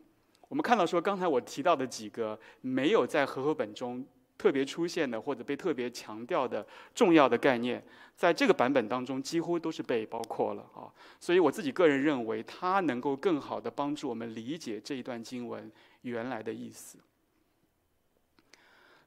[0.52, 7.82] 我们看到说，刚才我提到的几个没有在和合本中特别出现的，或者被特别强调的重要的概念，
[8.14, 10.92] 在这个版本当中几乎都是被包括了啊。
[11.18, 16.98] 所以我自己个人认为，它能够更好的帮助我们理解这一段经文原来的意思。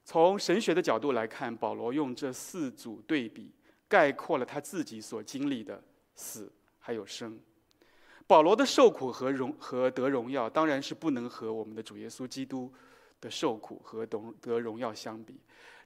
[0.04, 3.52] 从神学的角度来看，保罗用这四组对比，
[3.86, 5.80] 概括了他自己所经历的
[6.16, 7.38] 死还有生。
[8.26, 12.72] 保罗的受苦和荣和得荣耀，当然是不能和我们的主耶稣基督
[13.20, 15.38] 的受苦和得得荣耀相比。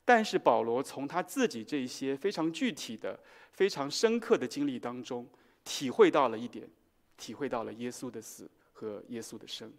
[0.04, 3.18] 但是保罗从他自己这些非常具体的、
[3.52, 5.28] 非常深刻的经历当中，
[5.62, 6.66] 体会到了一点，
[7.16, 9.70] 体会到了耶稣的死和耶稣的生。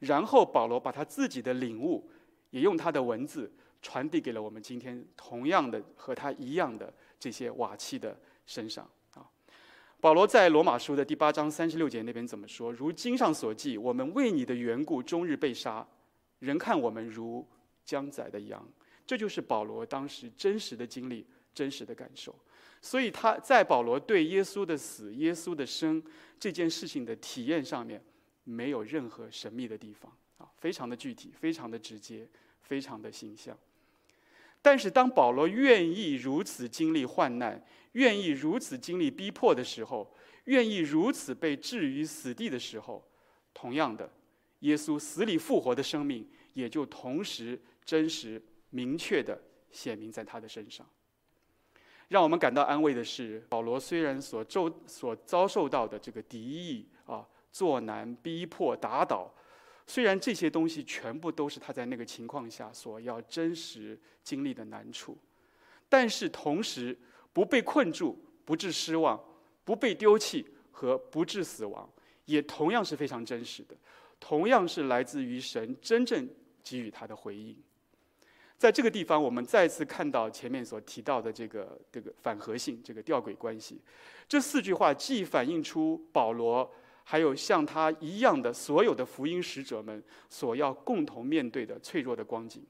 [0.00, 2.10] 然后保罗把他自己的领悟，
[2.50, 8.90] 也用他的文字传递给了我们今天同样的和他一样的这些瓦器的身上。
[10.00, 12.72] 保罗在罗马书的第八章三十六节那边怎么说？
[12.72, 15.86] 如经上所记，我们为你的缘故终日被杀，
[16.38, 17.46] 人看我们如
[17.84, 18.66] 将宰的羊。
[19.06, 22.34] 这就是保罗当时真实的经历、真实的感受。
[22.80, 26.02] 所以他在保罗对耶稣的死、耶稣的生
[26.38, 28.02] 这件事情的体验上面，
[28.44, 32.26] 没有任何神秘的地方啊，非常的具体，非常的直接，
[32.62, 33.54] 非常的形象。
[34.62, 43.02] 但是当保罗愿意如此经历患难，愿意如此经历逼迫的时候，愿意如此被置于死地的时候，
[43.54, 44.10] 同样的，
[44.60, 50.86] 耶稣死里复活的生命也就同时真实明确地显明在他的身上。
[52.08, 59.32] 让我们感到安慰的是，保罗虽然所受所遭受到的这个敌意啊、作难、逼迫、打倒，
[59.90, 65.18] 虽然这些东西全部都是他在那个情况下所要真实经历的难处，
[65.88, 66.96] 但是同时。
[67.32, 69.18] 不被困住，不致失望，
[69.64, 71.88] 不被丢弃和不致死亡，
[72.24, 73.76] 也同样是非常真实的，
[74.18, 76.28] 同样是来自于神真正
[76.64, 77.56] 给予他的回应。
[78.58, 83.80] 在这个地方，我们再次看到前面所提到的这个这个反合性，这个吊诡关系。
[84.28, 86.68] 这四句话既反映出保罗
[87.10, 92.62] 还有像他一样的所有的福音使者们所要共同面对的脆弱的光景，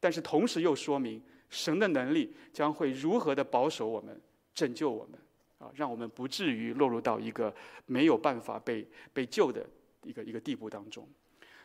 [0.00, 1.22] 但是同时又说明。
[1.48, 4.20] 神的能力将会如何的保守我们、
[4.52, 5.20] 拯救我们
[5.60, 7.54] 啊，让我们不至于落入到一个
[7.86, 9.64] 没有办法被被救的
[10.02, 11.06] 一个一个地步当中。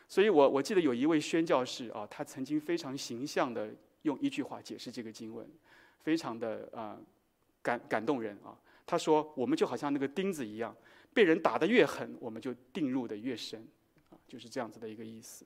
[0.06, 3.68] 所以我我记得有一位宣教士啊，他曾经非常形象的
[4.02, 5.44] 用一句话解释这个经文，
[6.04, 6.96] 非常的啊
[7.60, 8.54] 感感动人啊。
[8.86, 10.76] 他说：“我们就好像那个钉子一样，
[11.12, 13.66] 被人打得越狠，我们就定入的越深
[14.10, 15.44] 啊，就是这样子的一个意思。”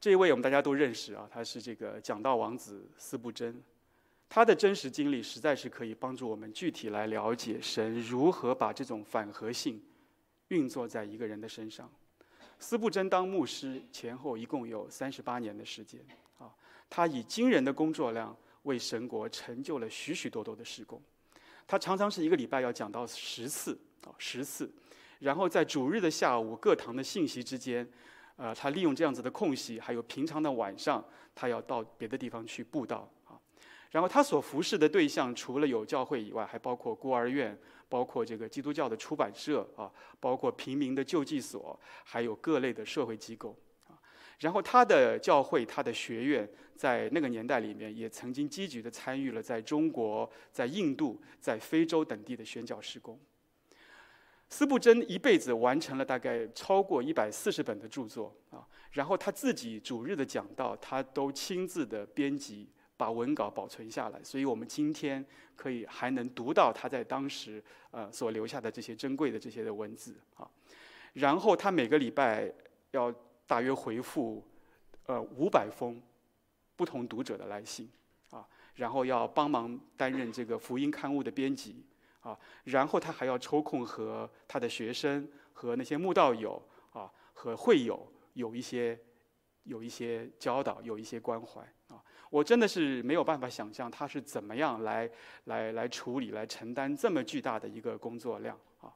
[0.00, 3.62] 这一位我们大家都认识啊，他是这个讲道王子司布真，
[4.28, 9.82] 他的真实经历实在是可以帮助我们具体来了解神如何把这种反合性
[10.48, 11.90] 运作在一个人的身上。
[12.58, 15.98] 司布真当牧师前后一共有三十八年的时间
[16.38, 16.54] 啊，
[16.90, 21.00] 他以惊人的工作量为神国成就了许许多多的事工，
[21.66, 24.70] 他常常是一个礼拜要讲到十次啊，十次，
[25.18, 27.88] 然后在主日的下午各堂的信息之间。
[28.36, 31.04] 呃，他利用这样子的空隙，还有平常的晚上，
[31.36, 33.38] 他要到别的地方去布道啊。
[33.92, 37.56] 然后他所服侍的对象，除了有教会以外，还包括孤儿院，
[37.88, 43.56] 包括这个基督教的出版社啊，包括平民的救济所，还有各类的社会机构。
[44.40, 53.18] 然后他的教会、他的学院，在那个年代里面，也曾经积极的参与了在中国、在印度、在非洲等地的宣教事工。
[54.48, 65.24] 司布真一辈子完成了大概超过一百四十本的著作啊，然后他自己主日的讲道，他都亲自的编辑，把文稿保存下来，所以我们今天
[65.56, 70.48] 可以还能读到他在当时呃所留下的这些珍贵的这些的文字啊。
[71.14, 72.52] 然后他每个礼拜
[72.92, 73.12] 要
[73.46, 74.42] 大约回复
[75.06, 76.00] 呃五百封
[76.76, 77.90] 不同读者的来信
[78.30, 81.84] 啊，然后要帮忙担任这个福音刊物的编辑。
[82.24, 86.58] 啊，然后他还要抽空和他的学生、和那些慕道友
[86.94, 88.98] 啊、和会友有一些、
[89.64, 92.02] 有一些教导、有一些关怀啊。
[92.30, 95.10] 我真的是没有办法想象他是怎么样来、
[95.44, 98.90] 来、来处理、来承担这么巨大的一个工作量啊。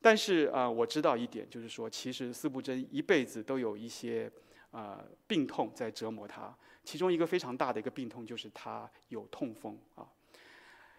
[0.00, 4.30] 但是啊，我知道一点，就是说，其实司布真一辈子都有一些
[4.70, 10.06] 啊病痛在折磨他，其中一个非常大的一个病痛就是他有痛风啊。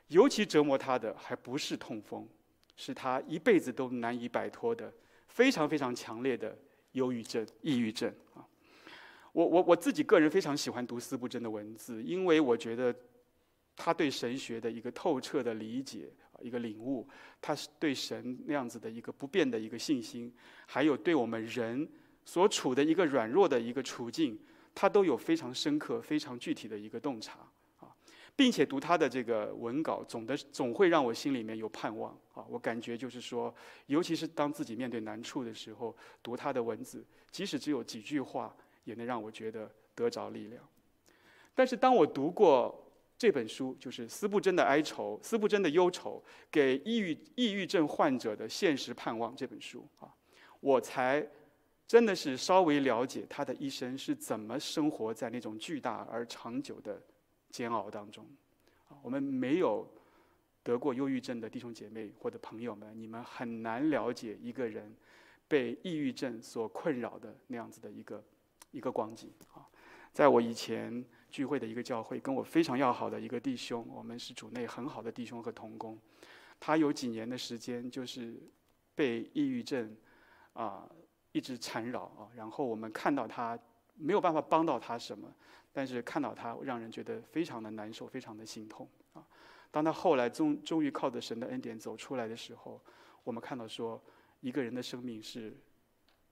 [0.07, 2.27] 尤其折磨他的还不是痛风，
[2.75, 4.91] 是他一辈子都难以摆脱的
[5.27, 6.57] 非常非常强烈的
[6.93, 8.45] 忧郁症、抑郁症啊！
[9.33, 12.95] 我我我自己个人非常喜欢读司布真的文字，因为我觉得
[13.75, 16.09] 他对神学的一个透彻的理解，
[16.41, 17.07] 一个领悟，
[17.41, 20.33] 他是对神那样子的一个不变的一个信心，
[20.65, 21.87] 还有对我们人
[22.25, 24.39] 所处的一个软弱的一个处境，
[24.75, 27.39] 他都有非常深刻、非常具体的一个洞察
[27.79, 27.93] 啊。
[28.35, 32.45] 并且读他的这个文稿，总的总会让我心里面有盼望啊！
[32.47, 33.51] 我感觉就是说，
[33.87, 40.63] 尤其是当自己面对难处的时候，读他的文字，即使只有几句话，也能让我觉得得着力量。
[41.55, 42.86] 但是当我读过
[43.17, 50.13] 这本书，就是斯布真的哀愁、斯布真的忧愁，给抑郁抑郁症患者的现实盼望这本书啊，
[50.59, 51.27] 我才
[51.87, 57.01] 真的是稍微了解他的一生是怎么生活在那种巨大而长久的。
[57.49, 58.27] 煎熬当中，
[58.89, 59.89] 啊，我们没有
[60.63, 64.93] 得过忧郁症的弟兄姐妹或者朋友们，你们很难了解一个人
[65.47, 68.21] 被抑郁症所困扰的那样子的一个
[68.71, 69.65] 一个光景啊。
[70.11, 75.97] 在我以前聚会的一个教会，跟我非常要好的一个弟兄，我们是主内很好的弟兄和同工，
[76.59, 78.37] 他有几年的时间就是
[78.95, 79.95] 被抑郁症
[80.53, 80.89] 啊
[81.31, 83.57] 一直缠绕啊，然后我们看到他
[83.95, 85.33] 没有办法帮到他什么。
[85.73, 89.23] 但是看到他，让人觉得非常的难受，非常的心痛啊！
[89.69, 92.81] 当他后来终终于靠着神的恩典走出来的时候，
[93.23, 94.01] 我们看到说，
[94.41, 95.55] 一个人的生命是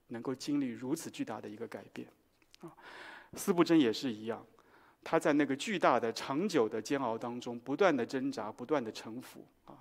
[0.08, 2.08] 能够经历如此巨大的一个改变
[2.58, 2.74] 啊！
[3.34, 4.44] 司布真也是一样，
[5.08, 9.78] 他在那个巨大的、长久的煎熬当中，不断的挣扎，不断的沉浮啊！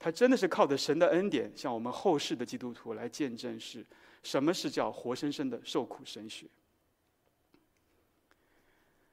[0.00, 3.86] 他真的是靠着神的恩典，向我们后世的基督徒来见证是
[4.24, 6.46] 什么是叫活生生的受苦神学。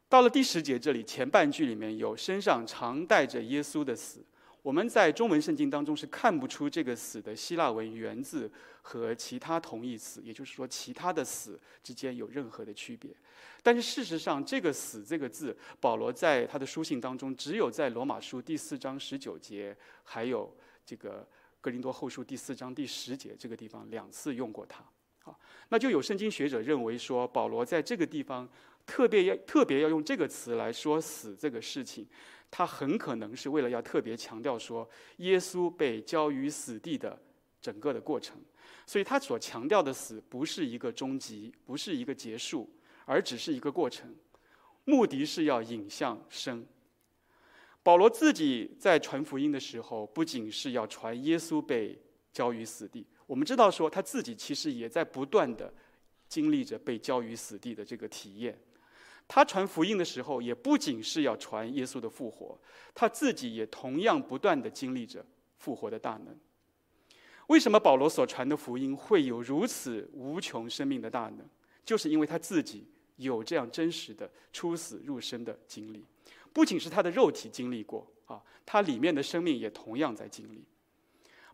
[0.09, 4.25] 到了第十节这里，前半句里面有“身上常带着耶稣的死”，
[4.61, 8.51] 我们在中文圣经当中是看不出这个“死”的希腊文原字
[8.83, 13.09] 和其他同义词，也就是说，其他的“死”之间有任何的区别。
[13.63, 20.55] 但是事实上，这个“死”这个字，保罗在他的书信当中，只有在罗马书第四章十九节，还有
[20.85, 21.27] 这个
[21.59, 24.83] 哥林多后书第四章第十节这个地方两次用过它。
[25.23, 25.39] 好，
[25.69, 28.47] 那就有圣经学者认为说，保罗在这个地方。
[28.83, 32.05] 特别要特别要用这个词来说死这个事情，
[32.51, 34.87] 他很可能是为了要特别强调说
[35.17, 37.17] 耶稣被交于死地的
[37.61, 38.37] 整个的过程，
[38.85, 42.69] 所以他所强调的死不是一个终极，不是一个结束，
[43.05, 44.13] 而只是一个过程，
[44.83, 46.65] 目的是要引向生。
[47.83, 51.97] 保罗自己在传福音的时候，不仅是要传耶稣被
[52.33, 55.73] 交于死地，我们知道说他自己其实也在不断的
[56.27, 58.59] 经历着被交于死地的这个体验。
[59.33, 62.59] 他传福音的时候，也不仅是要传耶稣的复活，
[62.93, 65.25] 他自己也同样不断地经历着
[65.57, 66.37] 复活的大能。
[67.47, 71.47] 为什么保罗所传的福音会有如此无穷生命的大能？
[71.85, 76.03] 就是因为他自己有这样真实的出死入生的经历，
[76.51, 80.61] 不仅是他的肉体经历过啊，他里面的生命也同样在经历。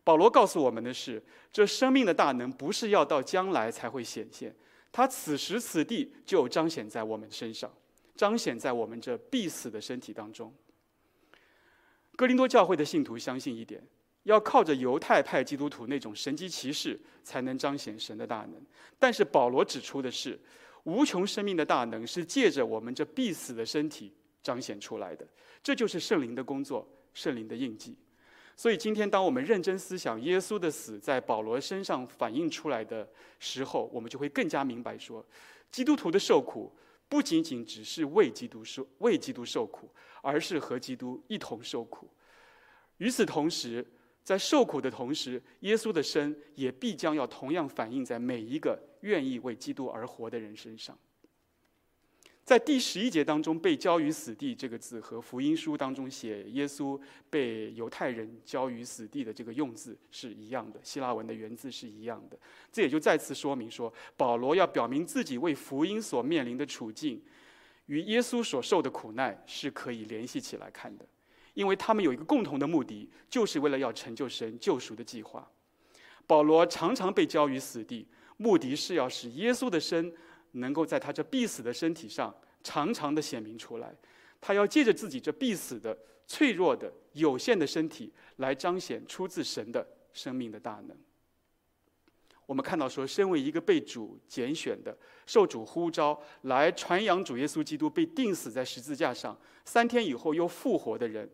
[0.03, 1.23] 保罗告诉我们的是，
[1.53, 4.55] 这生命的大能不是要到将来才会显现。
[4.97, 7.71] 他此时此地就彰显在我们身上，
[8.15, 10.51] 彰显在我们这必死的身体当中。
[12.15, 13.79] 哥林多教会的信徒相信一点，
[14.23, 18.59] 要靠着犹太派基督徒那种神迹奇事才能彰显神的大能。
[18.97, 20.39] 但是保罗指出的是，
[20.85, 25.27] 无穷生命的大能是借着我们这必死的身体彰显出来的，
[25.61, 27.95] 这就是圣灵的工作，圣灵的印记。
[28.60, 35.24] 所以今天，当我们认真思想耶稣的死在保罗身上反映出来的时候，我们就会更加明白说，
[35.70, 36.76] 基督徒的受苦
[37.08, 39.88] 不仅仅只是为基督受为基督受苦，
[40.24, 42.10] 而是和基督一同受苦。
[42.97, 43.86] 与此同时，
[44.24, 50.97] 在受苦的同时，耶稣的生也必将要同样反映在每一个愿意为基督而活的人身上。
[52.47, 56.97] 在第十一节当中，“被交于死地”这个字和福音书当中写耶稣
[57.29, 62.39] 被犹太人交于死地的这个用字是一样的，希腊文的原字是一样的。
[62.71, 67.21] 这也就再次说明说，保罗要表明自己为福音所面临的处境，
[67.87, 71.05] 与耶稣所受的苦难是可以联系起来看的，
[71.53, 75.45] 因为他们有一个共同的目的，就是为了要成就神救赎的计划。
[76.25, 80.13] 保罗常常被交于死地，目的是要使耶稣的身。
[80.51, 82.33] 能够在他这必死的身体上
[82.63, 83.95] 常常的显明出来，
[84.39, 90.97] 他要借着自己这必死的、脆弱的、有限的身体，来彰显出自神的生命的大能。
[92.45, 101.29] 我们看到说，身为一个被主拣选的、受主呼召来传扬主耶稣基督被钉死在十字架上，三天以后又复活的人。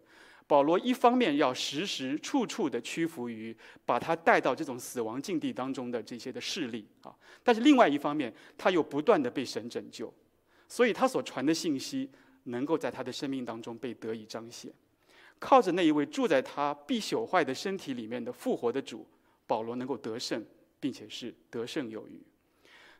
[0.53, 10.13] 保罗一方面要时时处处的屈服于把他带到这种死亡境地当中的这些的势力啊，但是另外一方面，他又不断的被神拯救，
[10.67, 12.07] 所以他所传的信息
[12.43, 14.71] 能够在他的生命当中被得以彰显。
[15.39, 19.07] 靠着那一位住在他必朽坏的身体里面的复活的主，
[19.47, 20.45] 保罗能够得胜，
[20.79, 22.21] 并且是得胜有余。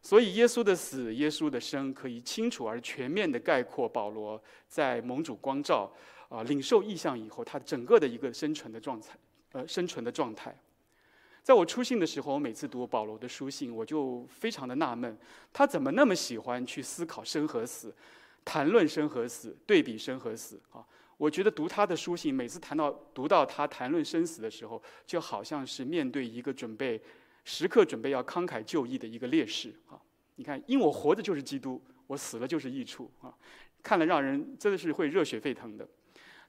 [0.02, 5.94] 所以，耶稣的死、耶稣的生，可以清楚而全面地概括保罗在蒙主光照
[6.30, 9.18] 啊、领受异象以后，他整个的一个生存的状态，
[9.52, 10.56] 呃，生存的状态。
[11.42, 15.18] 在我出信的时候，我每次读保罗的书信，我就非常的纳闷，
[15.52, 17.94] 他怎么那么喜欢去思考生和死，
[18.46, 20.86] 谈论生和死，对比生和死啊？
[21.18, 27.02] 我觉得读他的书信，每次谈到读到他谈论生死的时候，就好像是面对一个准备。
[27.46, 30.00] 时刻准备要慷慨就义的一个烈士啊！
[30.36, 33.36] 你看，因我活着就是基督，我死了就是益处啊！
[33.84, 35.88] 看了让人真的是会热血沸腾的。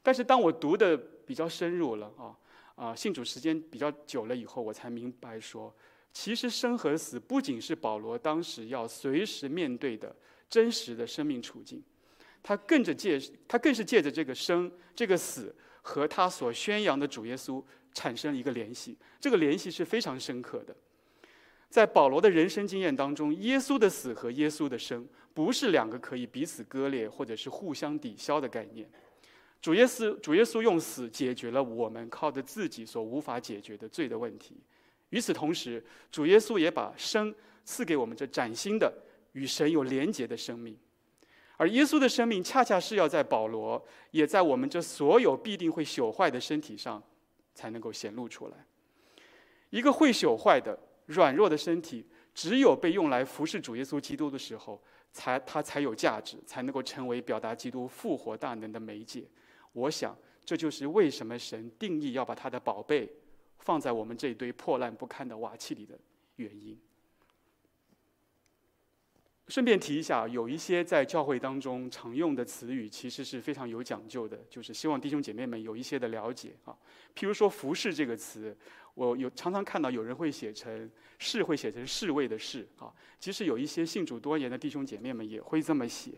[0.02, 2.36] 但是当我读的比较深入了啊
[2.76, 5.74] 啊，信主时间比较久了以后，我才明白说，
[6.12, 10.14] 其实生和死不仅是保罗当时要随时面对的
[10.48, 11.82] 真实的生命处境，
[12.42, 17.62] 他更着借他更是借着这个生这个死和他所宣扬的主耶稣
[17.92, 20.76] 产生一个联系，这个联系是非常深刻的。
[21.70, 28.88] 在保罗的人生经验当中，耶稣的死和耶稣的生不是两个可以彼此割裂或者是互相抵消的概念。
[29.60, 34.56] 主耶稣，主耶稣用死解决了我们靠着自己所无法解决的罪的问题。
[35.10, 38.92] 与此同时，主耶稣也把生赐给我们这崭新的
[39.32, 40.78] 与神有连结的生命。
[41.56, 47.02] 而耶稣的生命恰恰是要在保罗，也在我们这所有必定会朽坏的身体上
[47.54, 48.66] 才能够显露出来。
[49.70, 50.78] 一个会朽坏的。
[51.06, 52.02] 软弱的身体，
[52.34, 54.82] 只有被用来服侍主耶稣基督的时候，
[55.14, 59.24] 才它才有价值，才能够成为表达基督复活大能的媒介。
[59.72, 63.08] 我想，这就是为什么神定义要把他的宝贝
[63.60, 65.96] 放在我们这一堆破烂不堪的瓦器里的
[66.34, 66.76] 原因。
[69.46, 76.76] 顺便提一下，有一些在教会当中常用的词语，其实是非常有讲究的，就是希望弟兄姐妹们有一些的了解啊。
[77.14, 78.56] 譬如说“服侍”这个词。
[78.94, 82.92] 我有常常看到有人会写成“侍”，会写成“侍卫”的“侍”啊。
[83.18, 86.12] 其实有一些信主多年的弟兄姐妹们也会这么写，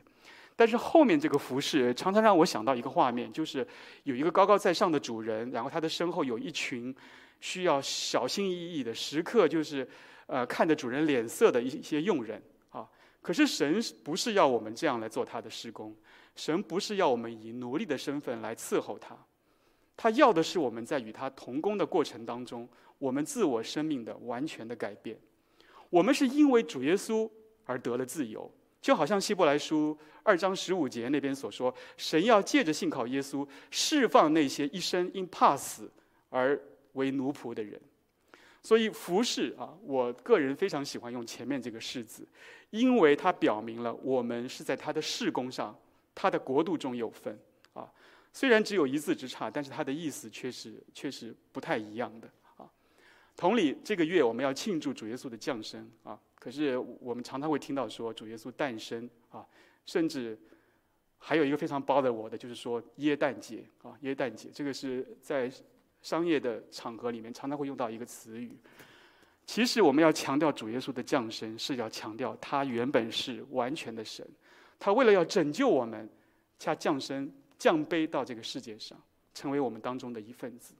[0.54, 3.66] 但是后面这个“服饰”常常让我想到一个画面，就是
[4.04, 6.94] 有一个高高在上的主人，然后他的身后有一群
[7.40, 9.88] 需要小心翼翼的时刻，就是
[10.26, 12.86] 呃看着主人脸色的一些佣人啊。
[13.22, 15.96] 可是神不是要我们这样来做他的施工，
[16.34, 19.16] 神不是要我们以奴隶的身份来伺候他。
[19.96, 22.68] 他要的是我们在与他同工的过程当中，
[22.98, 25.18] 我们自我生命的完全的改变。
[25.88, 27.30] 我们是因为主耶稣
[27.64, 28.50] 而得了自由，
[28.82, 35.90] 就好像希伯来书二章十五节那边所说，神要借着信靠耶稣，释放那些一生因怕死
[36.28, 36.60] 而
[36.92, 37.80] 为奴仆的人。
[38.62, 42.26] 所以服侍啊，我个人非常喜欢用前面这个“侍”字，
[42.70, 45.78] 因为它表明了我们是在他的事工上，
[46.14, 47.38] 他的国度中有份。
[48.36, 52.28] 虽然只有一字之差，但是它的意思却是却是不太一样的
[52.58, 52.68] 啊。
[53.34, 59.42] 同理，这个月我们要庆祝主耶稣的降生啊，可是我们常常会听到说主耶稣诞生啊，
[59.86, 60.38] 甚至
[61.16, 65.50] 还有一个非常包的我的，就是说耶诞节啊，耶诞节这个是在
[66.02, 68.54] 商业的场合里面常常会用到一个词语。
[69.46, 74.28] 其实我们要强调主耶稣的降生，是要强调他原本是完全的神，
[74.78, 76.06] 他为了要拯救我们，
[76.58, 77.32] 恰降生。
[77.58, 79.00] 降卑到这个世界上，
[79.32, 80.74] 成为我们当中的一份子，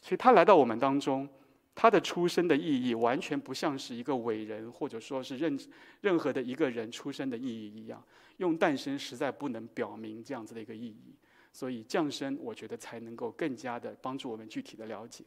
[0.00, 1.28] 所以他来到我们当中，
[1.74, 5.58] 他的出生的意义完全不像是一个伟人或者说是任
[6.00, 8.02] 任何的一个人出生的意义一样，
[8.38, 11.14] 用诞生实在不能表明这样子的一个意义，
[11.52, 15.24] 所以降生我觉得才能够更加的帮助我们具体的了解。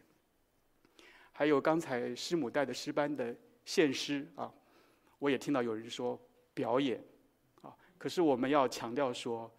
[1.32, 3.34] 还有刚才师母带的诗班的
[3.64, 4.52] 献诗啊，
[5.20, 6.20] 我也听到有人说
[6.54, 7.02] 表演
[7.62, 9.50] 啊，可是我们要强调说。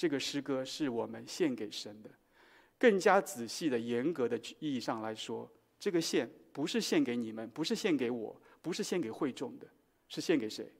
[0.00, 2.08] 这个诗歌是我们献给神的，
[2.78, 5.46] 更加仔细的、严格的意义上来说，
[5.78, 9.66] 这个献不是献给你们，不是献给我，不是献给会众的，
[10.08, 10.72] 是献给谁？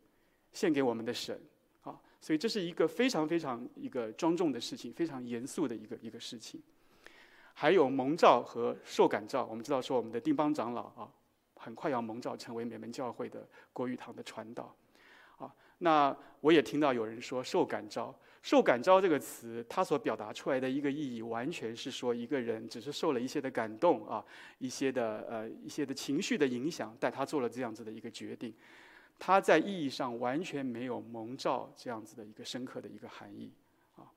[0.54, 1.38] 献给我们的神
[1.82, 2.00] 啊！
[2.18, 6.62] 所以这是一个非常非常一个庄重的事情，非常严肃的一个一个事情。
[7.52, 11.12] 还有蒙召和受感召，我们知道说我们的定邦长老啊，
[11.56, 14.74] 很快要蒙召成为美门教会的国语堂的传道
[15.36, 15.54] 啊。
[15.76, 18.18] 那我也听到有人说受感召。
[18.42, 24.24] 受感召这个词，它所表达出来的一个意义，完全是说一个人只是受了一些的感动啊，
[24.58, 28.54] 一些的呃一些的情绪的影响，带他做了这样子的一个决定。
[29.18, 33.52] 他在意义上完全没有蒙召这样子的一个深刻的一个含义
[33.96, 34.08] 啊。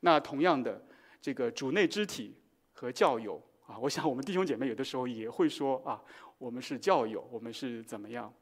[0.00, 0.82] 那同样的，
[1.22, 2.34] 这个主内肢体
[2.72, 6.02] 和教友啊，我想我们弟兄姐妹有的时候也会说啊，
[6.38, 8.34] 我们是教友，我们是怎么样？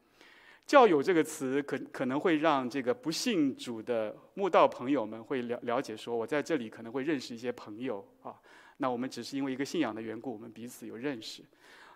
[0.67, 8.35] 教友这个词可可能会让这个不信主的慕道朋友们会了了解说，我在这里可能会认识一些朋友啊。
[8.79, 11.43] 那我们只是因为一个信仰的缘故，我们彼此有认识，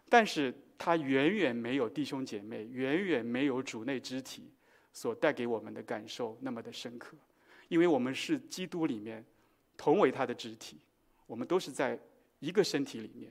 [0.09, 4.51] 但是它远远没有弟兄姐妹，远远没有主内肢体
[4.93, 7.17] 所带给我们的感受那么的深刻，
[7.69, 9.25] 因为我们是基督里面
[9.77, 10.79] 同为他的肢体，
[11.27, 11.99] 我们都是在
[12.39, 13.31] 一个身体里面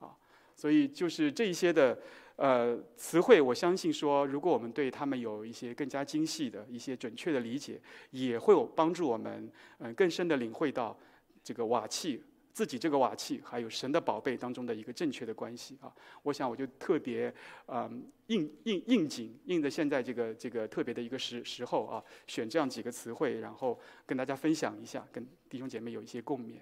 [0.00, 0.16] 啊，
[0.56, 1.96] 所以就是这一些的
[2.38, 7.80] 呃词汇，我相信说，如果我们对他们有一些更加精细的一些准确的理解，
[8.10, 10.96] 也会有帮助我们嗯、更深的领会到
[11.42, 12.22] 这个瓦器。
[12.54, 17.32] 自己这个瓦器，还有神的宝贝当中的一个正确的关系啊，我想我就特别
[17.66, 26.56] 嗯应应应景，应的现在这个这个特别的一个时时候啊，选这样几个词汇，然后跟大家分享一下，跟弟兄姐妹有一些共勉。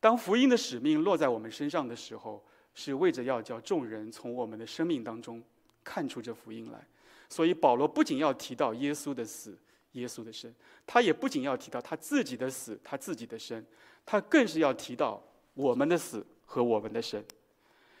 [0.00, 2.44] 当福音的使命落在我们身上的时候，
[2.74, 5.42] 是为着要叫众人从我们的生命当中
[5.84, 6.86] 看出这福音来，
[7.28, 9.58] 所以保罗不仅要提到耶稣的死。
[9.94, 10.54] 耶稣的生，
[10.86, 13.66] 他也不仅要提到他自己的死，他自己的生，
[14.06, 15.20] 他更是要提到
[15.52, 17.20] 我们的死和我们的生。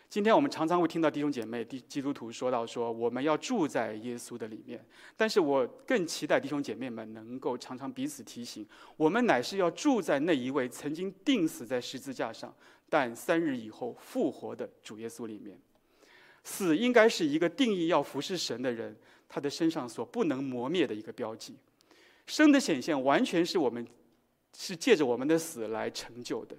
[0.08, 4.86] 今天我们常常会听到弟兄姐妹、基基督徒说到说，我们要住在耶稣的里面。
[5.16, 8.64] 但是我更期待弟兄姐妹们能够常常彼此提醒，
[8.96, 12.54] 我们乃是要住在那一位曾经钉死在十字架上，
[12.90, 15.58] 但三日以后复活的主耶稣里面。
[16.44, 18.94] 死应该是一个定义要服侍神的人，
[19.28, 21.56] 他的身上所不能磨灭的一个标记。
[22.26, 23.86] 生的显现完全是我们
[24.56, 26.56] 是借着我们的死来成就的。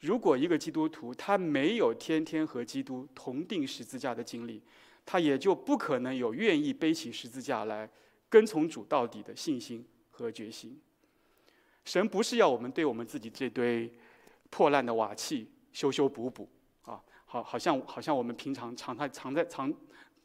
[0.00, 4.62] 如果一个基督徒他没有天天和基督同定十字架的经历，
[5.06, 7.88] 他也就不可能有愿意背起十字架来
[8.28, 10.80] 跟从主到底的信心和决心。
[11.84, 13.92] 神不是要我们对我们自己这堆
[14.48, 16.48] 破烂的瓦器修修补补
[16.82, 19.72] 啊，好，好像好像我们平常常在常在常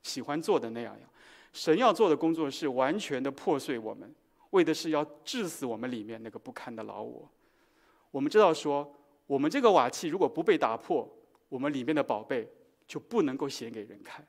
[0.03, 1.09] 喜欢做的那样样。
[1.53, 4.13] 神要做的工作是完全的破碎我们。
[4.51, 7.29] 为的是要治死我们里面那个不堪的老我。
[8.09, 8.89] 我们知道说，
[9.27, 11.05] 我们这个瓦器如果不被打破，
[11.49, 12.49] 我们里面的宝贝
[12.87, 14.25] 就不能够显给人看。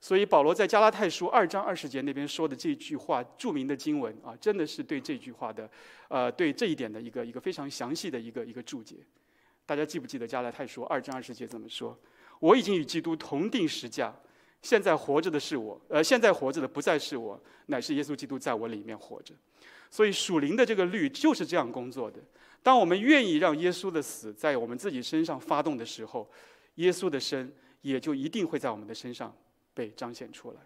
[0.00, 5.68] 所以保罗在加拉太书二章二十节那边说的这句话，著名的经文啊，真的是对这句话的，
[6.08, 8.96] 呃，对这一点的一个一个非常详细的一个一个注解。
[9.66, 11.98] 大家记不记得加拉太书二章二十节怎么说？
[12.38, 14.14] 我已经与基督同钉十架。
[14.60, 19.34] 现在活着的是我，呃，现在活着的不再是我，乃是耶稣基督在我里面活着。
[19.90, 22.18] 所以属灵的这个律就是这样工作的。
[22.62, 26.28] 当我们愿意让耶稣的死在我们自己身上发动的时候，
[26.76, 27.52] 耶稣的生
[27.82, 29.36] 也就一定会在我们的身上
[29.74, 30.56] 被彰显出来。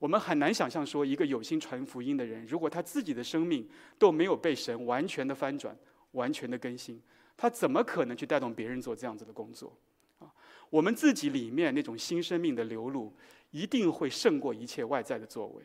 [0.00, 3.68] 我们很难想象说，一个有心传福音的人，如果他自己的生命
[3.98, 5.76] 都没有被神完全的翻转、
[6.10, 7.00] 完全的更新，
[7.42, 9.76] 他怎么可能去带动别人做这样子的工作？
[10.20, 10.30] 啊
[10.70, 13.12] 我们自己里面那种新生命的流露，
[13.50, 15.64] 一定会胜过一切外在的作为，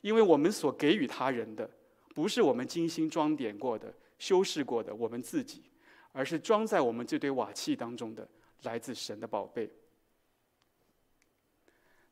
[0.00, 1.70] 因为我们所给予他人的，
[2.12, 5.62] 不是我们精心装点过的、修饰过的我们自己，
[6.10, 8.28] 而是装在我们这堆瓦器当中的
[8.64, 9.70] 来自神的宝贝。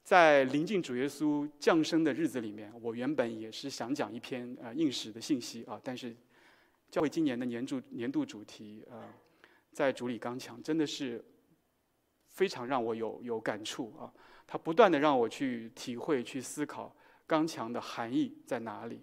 [0.04, 6.14] 在临近主耶稣降生的日子里面，我原本也是想讲一篇呃应时的信息啊，但是
[6.90, 9.02] 教会今年的年主年度主题呃，
[9.72, 11.24] 在主里刚强，真的是。
[12.32, 14.10] 非常让我有有感触啊！
[14.46, 16.94] 他不断的让我去体会、去思考
[17.26, 19.02] 刚强的含义在哪里。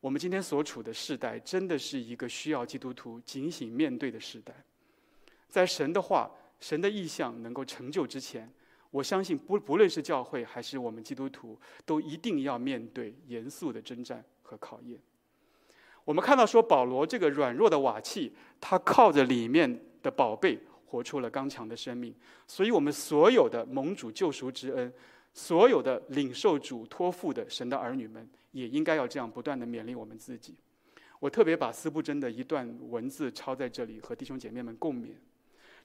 [0.00, 4.54] 我们今天所处的世代，真的是一个需要基督徒警醒面对的时代。
[5.48, 6.30] 在神的话、
[6.60, 8.50] 神的意象能够成就之前，
[8.92, 14.98] 我相信不不论是教会还是我们基督徒，都一定要面对严肃的征战和考验。
[16.04, 20.58] 我们看到说，保罗这个软弱的瓦器，他靠着里面的宝贝。
[20.90, 22.12] 活出了刚强的生命，
[22.48, 24.92] 所以，我们所有的蒙主救赎之恩，
[25.32, 30.56] 所有的领受主托付的神的儿女们，也应该要这样不断的勉励我们自己。
[31.20, 35.10] 我特别把司布真的一段文字抄在这里，和弟兄姐妹们共勉：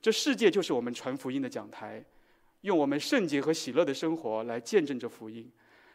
[0.02, 2.04] 这世界就是我们传福音的讲台，
[2.62, 5.48] 用我们圣洁和喜乐的生活来见证着福音，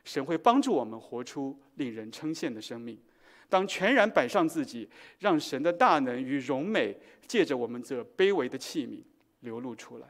[0.05, 2.97] 神会帮助我们活出令人称羡的生命。
[3.51, 4.89] 当全然摆上自己，
[5.19, 6.97] 让神的大能与荣美
[7.27, 9.03] 借着我们这卑微的器皿
[9.41, 10.07] 流露出来。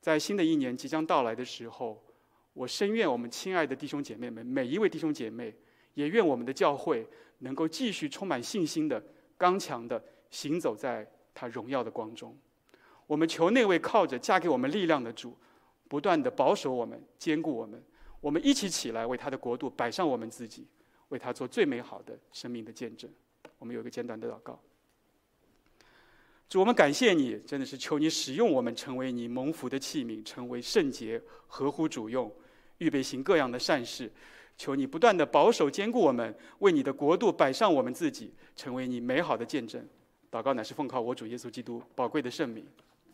[0.00, 2.04] 在新的一年即将到来的时候，
[2.52, 5.52] 我深愿我们亲爱的弟兄姐妹们，每一位弟兄姐妹，
[5.94, 9.02] 也愿我们的教会能够继续充满信心的、
[9.38, 12.36] 刚强的行走在他荣耀的光中。
[13.06, 15.34] 我们求那位靠着嫁给我们力量的主，
[15.88, 17.82] 不断的保守我们、坚固我们。
[18.20, 20.66] 我们一起起来，为他的国度摆上我们自己。
[21.14, 23.08] 为他做最美好的生命的见证，
[23.60, 24.60] 我们有一个简短的祷告。
[26.48, 32.30] 主，我们感谢你，真的是求你使用我们，成为你蒙福的器皿，成为圣洁、合乎主用、
[32.78, 34.10] 预备行各样的善事。
[34.58, 39.88] 求你不断的保守坚固我们，为你的国度摆上我们自己，成为你美好的见证。
[40.32, 42.66] 祷告乃是奉靠我主耶稣基督宝贵的圣名，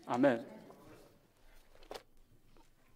[0.06, 0.59] 阿门。